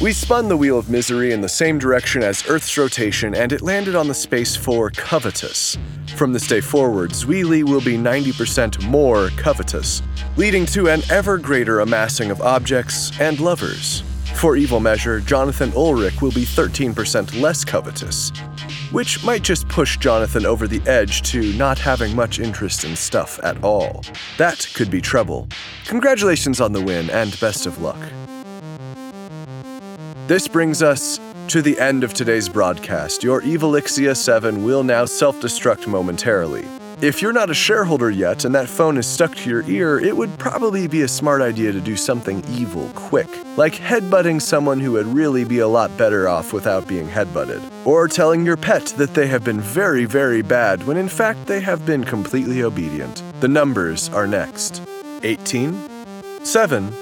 We 0.00 0.14
spun 0.14 0.48
the 0.48 0.56
Wheel 0.56 0.78
of 0.78 0.88
Misery 0.88 1.32
in 1.34 1.42
the 1.42 1.50
same 1.50 1.78
direction 1.78 2.22
as 2.22 2.48
Earth's 2.48 2.78
rotation, 2.78 3.34
and 3.34 3.52
it 3.52 3.60
landed 3.60 3.94
on 3.94 4.08
the 4.08 4.14
space 4.14 4.56
for 4.56 4.88
Covetous. 4.88 5.76
From 6.16 6.32
this 6.32 6.46
day 6.46 6.62
forward, 6.62 7.10
Zweely 7.10 7.62
will 7.62 7.82
be 7.82 7.98
90% 7.98 8.82
more 8.88 9.28
covetous, 9.36 10.00
leading 10.38 10.64
to 10.64 10.88
an 10.88 11.02
ever 11.10 11.36
greater 11.36 11.80
amassing 11.80 12.30
of 12.30 12.40
objects 12.40 13.12
and 13.20 13.38
lovers. 13.38 14.02
For 14.40 14.56
evil 14.56 14.80
measure, 14.80 15.20
Jonathan 15.20 15.70
Ulrich 15.76 16.22
will 16.22 16.30
be 16.30 16.46
13% 16.46 17.42
less 17.42 17.62
covetous, 17.62 18.32
which 18.90 19.22
might 19.22 19.42
just 19.42 19.68
push 19.68 19.98
Jonathan 19.98 20.46
over 20.46 20.66
the 20.66 20.80
edge 20.88 21.20
to 21.30 21.52
not 21.58 21.78
having 21.78 22.16
much 22.16 22.38
interest 22.40 22.84
in 22.84 22.96
stuff 22.96 23.38
at 23.42 23.62
all. 23.62 24.02
That 24.38 24.66
could 24.72 24.90
be 24.90 25.02
trouble. 25.02 25.46
Congratulations 25.84 26.58
on 26.58 26.72
the 26.72 26.80
win, 26.80 27.10
and 27.10 27.38
best 27.38 27.66
of 27.66 27.82
luck. 27.82 27.98
This 30.26 30.48
brings 30.48 30.82
us 30.82 31.20
to 31.48 31.60
the 31.60 31.78
end 31.78 32.02
of 32.02 32.14
today's 32.14 32.48
broadcast. 32.48 33.22
Your 33.22 33.42
Evilixia 33.42 34.16
7 34.16 34.64
will 34.64 34.82
now 34.82 35.04
self 35.04 35.38
destruct 35.38 35.86
momentarily. 35.86 36.64
If 37.02 37.22
you're 37.22 37.32
not 37.32 37.48
a 37.48 37.54
shareholder 37.54 38.10
yet 38.10 38.44
and 38.44 38.54
that 38.54 38.68
phone 38.68 38.98
is 38.98 39.06
stuck 39.06 39.34
to 39.36 39.48
your 39.48 39.62
ear, 39.62 39.98
it 39.98 40.14
would 40.14 40.38
probably 40.38 40.86
be 40.86 41.00
a 41.00 41.08
smart 41.08 41.40
idea 41.40 41.72
to 41.72 41.80
do 41.80 41.96
something 41.96 42.44
evil 42.50 42.90
quick, 42.94 43.26
like 43.56 43.72
headbutting 43.72 44.42
someone 44.42 44.78
who 44.78 44.92
would 44.92 45.06
really 45.06 45.44
be 45.44 45.60
a 45.60 45.66
lot 45.66 45.96
better 45.96 46.28
off 46.28 46.52
without 46.52 46.86
being 46.86 47.08
headbutted, 47.08 47.62
or 47.86 48.06
telling 48.06 48.44
your 48.44 48.58
pet 48.58 48.84
that 48.98 49.14
they 49.14 49.28
have 49.28 49.42
been 49.42 49.62
very, 49.62 50.04
very 50.04 50.42
bad 50.42 50.86
when 50.86 50.98
in 50.98 51.08
fact 51.08 51.46
they 51.46 51.62
have 51.62 51.86
been 51.86 52.04
completely 52.04 52.62
obedient. 52.62 53.22
The 53.40 53.48
numbers 53.48 54.10
are 54.10 54.26
next 54.26 54.82
18, 55.22 55.88
7, 56.42 56.92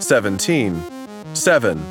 17, 0.00 0.82
7, 1.34 1.82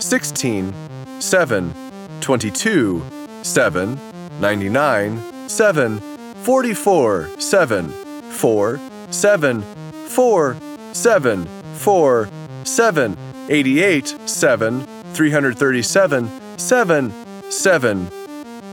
16, 0.00 0.74
7, 1.20 1.74
22, 2.20 3.02
7, 3.42 4.00
99, 4.40 5.48
7, 5.48 6.15
44, 6.46 7.28
7, 7.40 7.88
4, 8.30 8.80
7, 9.10 9.62
4, 10.06 10.56
7, 10.92 11.46
4, 11.74 12.28
7, 12.62 13.16
88, 13.48 14.16
7, 14.26 14.86
337, 15.12 16.30
7, 16.56 17.12
7, 17.50 18.06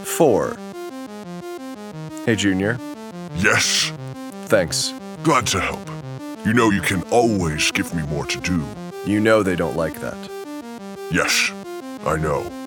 4. 0.03 0.57
Hey, 2.27 2.35
Junior. 2.35 2.77
Yes, 3.37 3.91
Thanks. 4.45 4.93
glad 5.23 5.47
to 5.47 5.59
help. 5.59 5.81
You 6.45 6.53
know 6.53 6.69
you 6.69 6.81
can 6.81 7.01
always 7.09 7.71
give 7.71 7.91
me 7.95 8.03
more 8.03 8.27
to 8.27 8.39
do. 8.39 8.63
You 9.07 9.19
know 9.19 9.41
they 9.41 9.55
don't 9.55 9.75
like 9.75 9.99
that. 9.99 10.17
Yes, 11.11 11.51
I 12.05 12.17
know. 12.17 12.62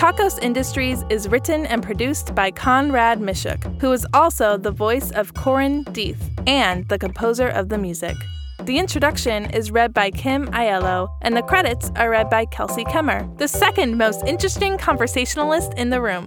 Kakos 0.00 0.42
Industries 0.42 1.04
is 1.10 1.28
written 1.28 1.66
and 1.66 1.82
produced 1.82 2.34
by 2.34 2.50
Conrad 2.50 3.20
Mishuk, 3.20 3.82
who 3.82 3.92
is 3.92 4.06
also 4.14 4.56
the 4.56 4.70
voice 4.70 5.10
of 5.10 5.34
Corin 5.34 5.84
Deeth 5.84 6.22
and 6.48 6.88
the 6.88 6.98
composer 6.98 7.48
of 7.48 7.68
the 7.68 7.76
music. 7.76 8.16
The 8.62 8.78
introduction 8.78 9.50
is 9.50 9.70
read 9.70 9.92
by 9.92 10.10
Kim 10.10 10.46
Aiello, 10.52 11.14
and 11.20 11.36
the 11.36 11.42
credits 11.42 11.90
are 11.96 12.08
read 12.08 12.30
by 12.30 12.46
Kelsey 12.46 12.84
Kemmer, 12.84 13.36
the 13.36 13.46
second 13.46 13.98
most 13.98 14.24
interesting 14.26 14.78
conversationalist 14.78 15.74
in 15.74 15.90
the 15.90 16.00
room. 16.00 16.26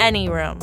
Any 0.00 0.28
room. 0.28 0.58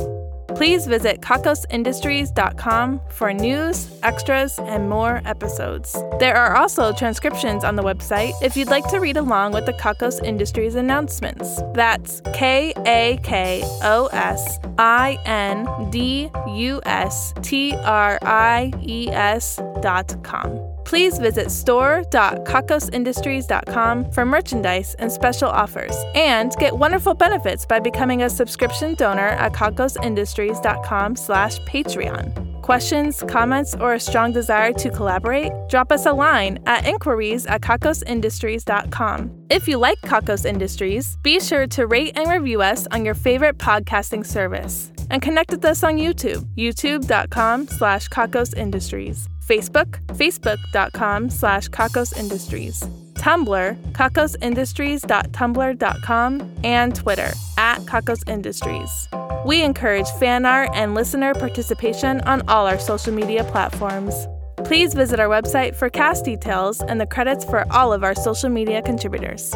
Please 0.55 0.87
visit 0.87 1.21
kakosindustries.com 1.21 3.01
for 3.09 3.33
news, 3.33 3.99
extras, 4.03 4.57
and 4.59 4.89
more 4.89 5.21
episodes. 5.25 5.93
There 6.19 6.35
are 6.35 6.55
also 6.55 6.93
transcriptions 6.93 7.63
on 7.63 7.75
the 7.75 7.83
website 7.83 8.31
if 8.41 8.55
you'd 8.55 8.69
like 8.69 8.87
to 8.89 8.99
read 8.99 9.17
along 9.17 9.51
with 9.51 9.65
the 9.65 9.73
Kakos 9.73 10.23
Industries 10.23 10.75
announcements. 10.75 11.61
That's 11.73 12.21
K 12.33 12.73
A 12.85 13.19
K 13.21 13.63
O 13.83 14.09
S 14.13 14.59
I 14.77 15.17
N 15.25 15.89
D 15.91 16.31
U 16.47 16.81
S 16.85 17.33
T 17.41 17.75
R 17.83 18.17
I 18.21 18.71
E 18.81 19.09
S 19.11 19.59
dot 19.81 20.15
com. 20.23 20.64
Please 20.85 21.19
visit 21.19 21.51
store.kakosindustries.com 21.51 24.11
for 24.11 24.25
merchandise 24.25 24.95
and 24.99 25.11
special 25.11 25.49
offers, 25.49 25.97
and 26.13 26.55
get 26.57 26.77
wonderful 26.77 27.13
benefits 27.13 27.65
by 27.65 27.79
becoming 27.79 28.23
a 28.23 28.29
subscription 28.29 28.95
donor 28.95 29.29
at 29.29 29.53
kakosindustries.com 29.53 31.15
slash 31.15 31.59
Patreon. 31.61 32.45
Questions, 32.65 33.23
comments, 33.27 33.75
or 33.75 33.93
a 33.93 33.99
strong 33.99 34.31
desire 34.31 34.73
to 34.73 34.89
collaborate? 34.89 35.51
Drop 35.69 35.91
us 35.91 36.07
a 36.07 36.13
line 36.13 36.57
at 36.65 36.85
inquiries 36.85 37.45
at 37.45 37.61
kakosindustries.com. 37.61 39.31
If 39.51 39.67
you 39.67 39.77
like 39.77 40.01
Kakos 40.01 40.45
Industries, 40.45 41.15
be 41.21 41.39
sure 41.39 41.67
to 41.67 41.85
rate 41.85 42.17
and 42.17 42.27
review 42.27 42.63
us 42.63 42.87
on 42.89 43.05
your 43.05 43.13
favorite 43.13 43.59
podcasting 43.59 44.25
service. 44.25 44.91
And 45.11 45.21
connect 45.21 45.51
with 45.51 45.63
us 45.63 45.83
on 45.83 45.97
YouTube, 45.97 46.43
youtube.com 46.55 47.67
slash 47.67 48.09
kakosindustries. 48.09 49.27
Facebook, 49.47 50.03
facebook.com 50.07 51.29
slash 51.29 51.69
Kakos 51.69 52.17
Industries, 52.17 52.81
Tumblr, 53.13 53.77
kakosindustries.tumblr.com, 53.91 56.51
and 56.63 56.95
Twitter, 56.95 57.31
at 57.57 57.79
Kakos 57.81 58.29
Industries. 58.29 59.07
We 59.45 59.61
encourage 59.61 60.09
fan 60.19 60.45
art 60.45 60.69
and 60.73 60.95
listener 60.95 61.33
participation 61.35 62.21
on 62.21 62.41
all 62.47 62.65
our 62.65 62.79
social 62.79 63.13
media 63.13 63.43
platforms. 63.43 64.15
Please 64.63 64.95
visit 64.95 65.19
our 65.19 65.29
website 65.29 65.75
for 65.75 65.89
cast 65.89 66.25
details 66.25 66.81
and 66.81 66.99
the 66.99 67.05
credits 67.05 67.45
for 67.45 67.71
all 67.71 67.93
of 67.93 68.03
our 68.03 68.15
social 68.15 68.49
media 68.49 68.81
contributors. 68.81 69.53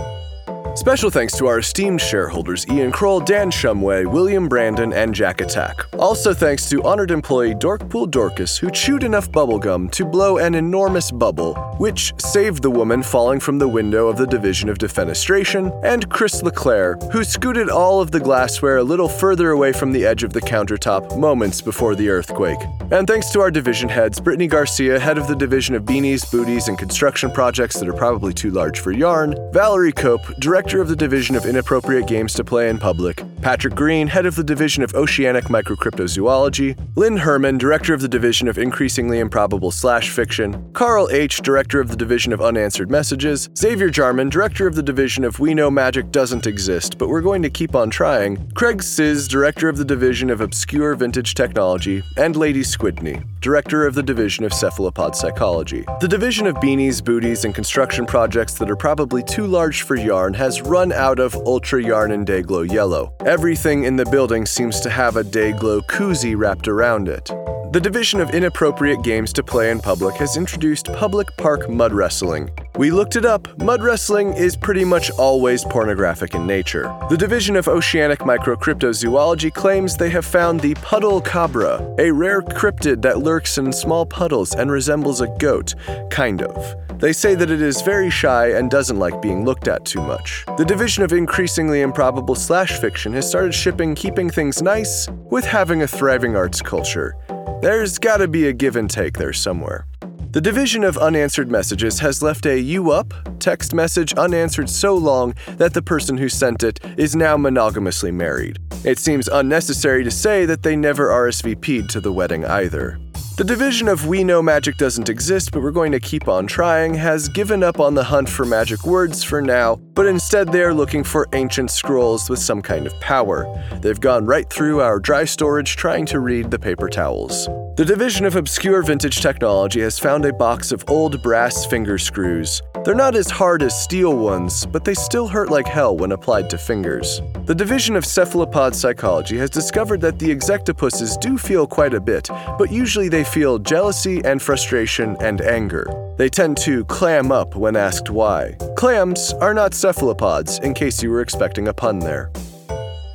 Special 0.76 1.10
thanks 1.10 1.38
to 1.38 1.46
our 1.48 1.60
esteemed 1.60 2.00
shareholders 2.00 2.66
Ian 2.70 2.92
Kroll, 2.92 3.20
Dan 3.20 3.52
Shumway, 3.52 4.10
William 4.10 4.48
Brandon, 4.48 4.94
and 4.94 5.14
Jack 5.14 5.42
Attack. 5.42 5.86
Also 5.98 6.34
thanks 6.34 6.70
to 6.70 6.82
honored 6.84 7.12
employee 7.12 7.54
Dorkpool 7.54 8.10
Dorcas, 8.10 8.58
who 8.58 8.72
chewed 8.72 9.04
enough 9.04 9.30
bubblegum 9.30 9.92
to 9.92 10.06
blow 10.06 10.38
an 10.38 10.56
enormous 10.56 11.12
bubble, 11.12 11.56
which 11.80 12.14
saved 12.18 12.64
the 12.64 12.72
woman 12.72 13.04
falling 13.04 13.42
from 13.42 13.60
the 13.60 13.68
window 13.68 14.08
of 14.08 14.18
the 14.18 14.26
Division 14.28 14.70
of 14.70 14.78
Defenestration, 14.78 15.78
and 15.84 16.10
Chris 16.10 16.42
LeClaire, 16.44 16.96
who 17.12 17.24
scooted 17.26 17.70
all 17.70 18.00
of 18.00 18.12
the 18.12 18.20
glassware 18.20 18.78
a 18.78 18.84
little 18.84 19.10
further 19.10 19.52
away 19.52 19.74
from 19.74 19.92
the 19.92 20.06
edge 20.06 20.24
of 20.24 20.32
the 20.32 20.42
countertop 20.42 21.20
moments 21.20 21.60
before 21.62 21.94
the 21.94 22.10
earthquake. 22.10 22.60
And 22.92 23.06
thanks 23.06 23.30
to 23.32 23.42
our 23.42 23.52
division 23.52 23.90
heads, 23.90 24.20
Brittany 24.20 24.48
Garcia, 24.48 25.00
head 25.00 25.18
of 25.18 25.28
the 25.28 25.36
Division 25.36 25.76
of 25.76 25.84
Beanies, 25.84 26.32
Booties, 26.32 26.70
and 26.70 26.78
Construction 26.78 27.32
Projects 27.32 27.80
that 27.80 27.90
are 27.90 27.94
probably 27.94 28.34
too 28.34 28.52
large 28.52 28.80
for 28.80 28.92
yarn, 28.92 29.36
Valerie 29.52 29.92
Cope, 29.92 30.38
Director 30.39 30.80
of 30.80 30.88
the 30.88 30.95
Division 30.95 31.36
of 31.36 31.45
Inappropriate 31.45 32.08
Games 32.08 32.34
to 32.36 32.45
Play 32.45 32.69
in 32.69 32.78
Public, 32.78 33.21
Patrick 33.41 33.75
Green, 33.75 34.08
Head 34.08 34.25
of 34.25 34.36
the 34.36 34.43
Division 34.43 34.84
of 34.84 34.95
Oceanic 34.95 35.45
Microcryptozoology, 35.45 36.80
Lynn 36.95 37.17
Herman, 37.17 37.58
Director 37.58 37.93
of 37.93 37.99
the 37.99 38.08
Division 38.08 38.47
of 38.47 38.58
Increasingly 38.58 39.19
Improbable 39.19 39.69
Slash 39.69 40.12
Fiction, 40.12 40.71
Carl 40.71 41.10
H., 41.12 41.41
Director 41.41 41.82
of 41.82 41.89
the 41.89 41.97
Division 41.97 42.32
of 42.32 42.41
Unanswered 42.41 42.89
Messages, 42.89 43.49
Xavier 43.58 43.89
Jarman, 43.89 44.30
Director 44.30 44.65
of 44.65 44.75
the 44.75 44.84
Division 44.84 45.25
of 45.25 45.39
We 45.39 45.54
Know 45.54 45.69
Magic 45.69 46.10
Doesn't 46.10 46.47
Exist, 46.47 46.97
but 46.97 47.10
we're 47.10 47.19
going 47.19 47.41
to 47.41 47.49
keep 47.49 47.75
on 47.75 47.89
trying, 47.89 48.49
Craig 48.54 48.82
Siz, 48.82 49.28
Director 49.28 49.67
of 49.67 49.75
the 49.75 49.84
Division 49.84 50.30
of 50.30 50.39
Obscure 50.39 50.95
Vintage 50.95 51.34
Technology, 51.34 52.02
and 52.15 52.38
Lady 52.38 52.62
Squidney, 52.62 53.25
Director 53.41 53.86
of 53.86 53.93
the 53.93 54.04
Division 54.04 54.45
of 54.45 54.54
Cephalopod 54.54 55.17
Psychology. 55.17 55.84
The 55.99 56.08
Division 56.08 56.47
of 56.47 56.56
Beanies, 56.56 57.04
Booties, 57.04 57.43
and 57.43 57.54
Construction 57.54 58.06
Projects 58.06 58.54
that 58.54 58.69
are 58.69 58.78
probably 58.78 59.21
too 59.21 59.45
large 59.45 59.82
for 59.82 59.97
yarn 60.20 60.34
has 60.34 60.62
run 60.62 60.92
out 60.92 61.18
of 61.18 61.34
Ultra 61.34 61.82
Yarn 61.82 62.12
and 62.12 62.28
Dayglow 62.28 62.70
Yellow. 62.70 63.14
Everything 63.26 63.86
in 63.86 63.96
the 63.96 64.06
building 64.06 64.46
seems 64.46 64.82
to 64.82 64.90
have 64.90 65.16
a 65.16 65.24
Dayglow 65.24 65.82
koozie 65.88 66.38
wrapped 66.38 66.68
around 66.68 67.08
it. 67.08 67.32
The 67.72 67.80
Division 67.80 68.20
of 68.20 68.32
Inappropriate 68.32 69.02
Games 69.02 69.32
to 69.34 69.44
Play 69.44 69.70
in 69.72 69.80
Public 69.80 70.16
has 70.16 70.36
introduced 70.36 70.92
Public 70.92 71.28
Park 71.38 71.70
Mud 71.70 71.94
Wrestling. 71.94 72.50
We 72.76 72.92
looked 72.92 73.16
it 73.16 73.26
up. 73.26 73.48
Mud 73.60 73.82
wrestling 73.82 74.34
is 74.34 74.58
pretty 74.58 74.84
much 74.84 75.10
always 75.12 75.64
pornographic 75.64 76.34
in 76.34 76.46
nature. 76.46 76.94
The 77.10 77.18
Division 77.18 77.56
of 77.56 77.70
Oceanic 77.70 78.20
Microcryptozoology 78.20 79.54
claims 79.54 79.96
they 79.96 80.10
have 80.10 80.26
found 80.26 80.60
the 80.60 80.74
Puddle 80.76 81.22
Cabra, 81.22 81.96
a 81.98 82.12
rare 82.12 82.42
cryptid 82.42 83.02
that 83.04 83.20
lurks 83.20 83.58
in 83.58 83.72
small 83.72 84.06
puddles 84.06 84.54
and 84.54 84.70
resembles 84.70 85.22
a 85.22 85.28
goat, 85.38 85.76
kind 86.10 86.42
of. 86.42 86.88
They 87.00 87.14
say 87.14 87.34
that 87.36 87.50
it 87.50 87.62
is 87.62 87.82
very 87.82 88.10
shy 88.10 88.48
and 88.50 88.70
doesn't 88.70 89.00
like 89.00 89.22
being 89.22 89.46
looked 89.46 89.70
at 89.70 89.86
too 89.86 90.02
much. 90.02 90.44
The 90.58 90.66
Division 90.66 91.02
of 91.02 91.14
Increasingly 91.14 91.80
Improbable 91.80 92.36
Slash 92.36 92.78
Fiction 92.82 93.14
has 93.14 93.28
started 93.28 93.54
shipping 93.54 93.96
Keeping 93.96 94.30
Things 94.30 94.62
Nice 94.62 95.08
with 95.32 95.46
having 95.46 95.82
a 95.82 95.88
thriving 95.88 96.36
arts 96.36 96.62
culture. 96.62 97.16
There's 97.62 97.98
gotta 97.98 98.28
be 98.28 98.48
a 98.48 98.54
give 98.54 98.76
and 98.76 98.90
take 98.90 99.18
there 99.18 99.32
somewhere. 99.32 99.88
The 100.32 100.42
Division 100.42 100.84
of 100.84 100.98
Unanswered 100.98 101.50
Messages 101.50 102.00
has 102.00 102.22
left 102.22 102.46
a 102.46 102.60
you 102.60 102.92
up 102.92 103.14
text 103.40 103.74
message 103.74 104.14
unanswered 104.16 104.70
so 104.70 104.94
long 104.94 105.34
that 105.58 105.74
the 105.74 105.82
person 105.82 106.18
who 106.18 106.28
sent 106.28 106.64
it 106.64 106.80
is 106.98 107.16
now 107.16 107.38
monogamously 107.38 108.12
married. 108.12 108.60
It 108.84 109.00
seems 109.00 109.30
unnecessary 109.30 110.04
to 110.04 110.12
say 110.12 110.46
that 110.46 110.64
they 110.64 110.76
never 110.76 111.08
RSVP'd 111.08 111.90
to 111.92 112.02
the 112.02 112.12
wedding 112.12 112.44
either. 112.46 113.00
The 113.39 113.45
division 113.45 113.88
of 113.88 114.06
We 114.06 114.25
Know 114.25 114.41
Magic 114.41 114.75
Doesn't 114.75 115.08
Exist, 115.08 115.54
but 115.54 115.62
we're 115.62 115.71
going 115.71 115.93
to 115.93 115.99
keep 116.02 116.28
on 116.28 116.45
trying 116.45 116.93
has 116.95 117.30
given 117.30 117.63
up 117.63 117.80
on 117.80 117.95
the 117.95 118.04
hunt 118.04 118.28
for 118.28 118.43
magic 118.43 118.86
words 118.86 119.23
for 119.23 119.41
now, 119.41 119.78
but 119.93 120.08
instead 120.08 120.52
they 120.52 120.62
are 120.62 120.73
looking 120.73 121.06
for 121.06 121.25
ancient 121.32 121.71
scrolls 121.71 122.30
with 122.30 122.39
some 122.39 122.62
kind 122.62 122.86
of 122.86 122.91
power. 122.99 123.47
They've 123.82 123.97
gone 123.97 124.25
right 124.25 124.49
through 124.49 124.82
our 124.82 124.99
dry 124.99 125.23
storage 125.23 125.78
trying 125.78 126.06
to 126.08 126.19
read 126.19 126.52
the 126.52 126.60
paper 126.60 126.89
towels. 126.89 127.47
The 127.78 127.86
division 127.86 128.25
of 128.25 128.36
Obscure 128.36 128.84
Vintage 128.84 129.21
Technology 129.21 129.80
has 129.80 129.97
found 129.97 130.25
a 130.25 130.34
box 130.34 130.73
of 130.73 130.84
old 130.89 131.23
brass 131.23 131.65
finger 131.65 131.97
screws. 131.97 132.62
They're 132.84 132.93
not 132.93 133.15
as 133.15 133.30
hard 133.30 133.63
as 133.63 133.82
steel 133.82 134.17
ones, 134.17 134.65
but 134.65 134.84
they 134.84 134.93
still 134.93 135.30
hurt 135.30 135.49
like 135.49 135.65
hell 135.65 135.95
when 135.95 136.12
applied 136.12 136.49
to 136.49 136.58
fingers. 136.58 137.21
The 137.45 137.56
division 137.56 137.95
of 137.95 138.06
Cephalopod 138.06 138.75
Psychology 138.75 139.38
has 139.38 139.49
discovered 139.49 140.02
that 140.02 140.19
the 140.19 140.30
exectopuses 140.30 141.17
do 141.19 141.38
feel 141.38 141.65
quite 141.65 141.93
a 141.93 142.02
bit, 142.02 142.28
but 142.58 142.71
usually 142.71 143.08
they 143.08 143.23
feel 143.30 143.60
jealousy 143.60 144.22
and 144.26 144.42
frustration 144.42 145.15
and 145.22 145.42
anger. 145.42 145.86
They 146.18 146.30
tend 146.30 146.58
to 146.58 146.84
clam 146.86 147.32
up 147.32 147.56
when 147.56 147.76
asked 147.76 148.10
why. 148.10 148.58
Clams 148.76 149.34
are 149.34 149.54
not 149.54 149.74
cephalopods, 149.74 150.60
in 150.60 150.74
case 150.74 151.02
you 151.02 151.12
were 151.12 151.22
expecting 151.22 151.70
a 151.70 151.74
pun 151.74 152.00
there. 152.00 152.32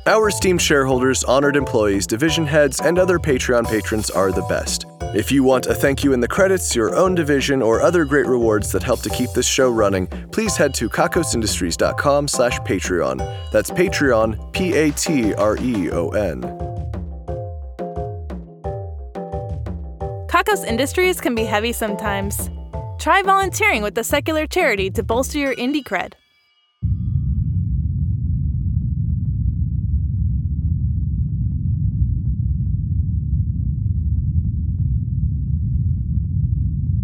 Our 0.07 0.29
esteemed 0.29 0.61
shareholders, 0.61 1.23
honored 1.23 1.55
employees, 1.55 2.05
division 2.05 2.45
heads, 2.45 2.79
and 2.79 2.99
other 2.99 3.17
Patreon 3.17 3.65
patrons 3.67 4.11
are 4.11 4.31
the 4.31 4.43
best. 4.43 4.85
If 5.15 5.31
you 5.31 5.43
want 5.43 5.65
a 5.65 5.73
thank 5.73 6.03
you 6.03 6.13
in 6.13 6.19
the 6.19 6.27
credits, 6.27 6.75
your 6.75 6.95
own 6.95 7.15
division, 7.15 7.61
or 7.61 7.81
other 7.81 8.05
great 8.05 8.27
rewards 8.27 8.71
that 8.73 8.83
help 8.83 9.01
to 9.01 9.09
keep 9.09 9.31
this 9.31 9.47
show 9.47 9.71
running, 9.71 10.07
please 10.31 10.55
head 10.57 10.73
to 10.75 10.89
kakosindustries.com 10.89 12.27
slash 12.27 12.59
Patreon. 12.59 13.51
That's 13.51 13.71
Patreon, 13.71 14.53
P-A-T-R-E-O-N. 14.53 15.55
Kakos 20.35 20.65
Industries 20.65 21.21
can 21.21 21.33
be 21.33 21.45
heavy 21.45 21.71
sometimes. 21.71 22.49
Try 22.99 23.21
volunteering 23.21 23.81
with 23.81 23.97
a 23.97 24.03
secular 24.03 24.45
charity 24.45 24.89
to 24.91 25.01
bolster 25.01 25.39
your 25.39 25.55
indie 25.55 25.81
cred. 25.81 26.11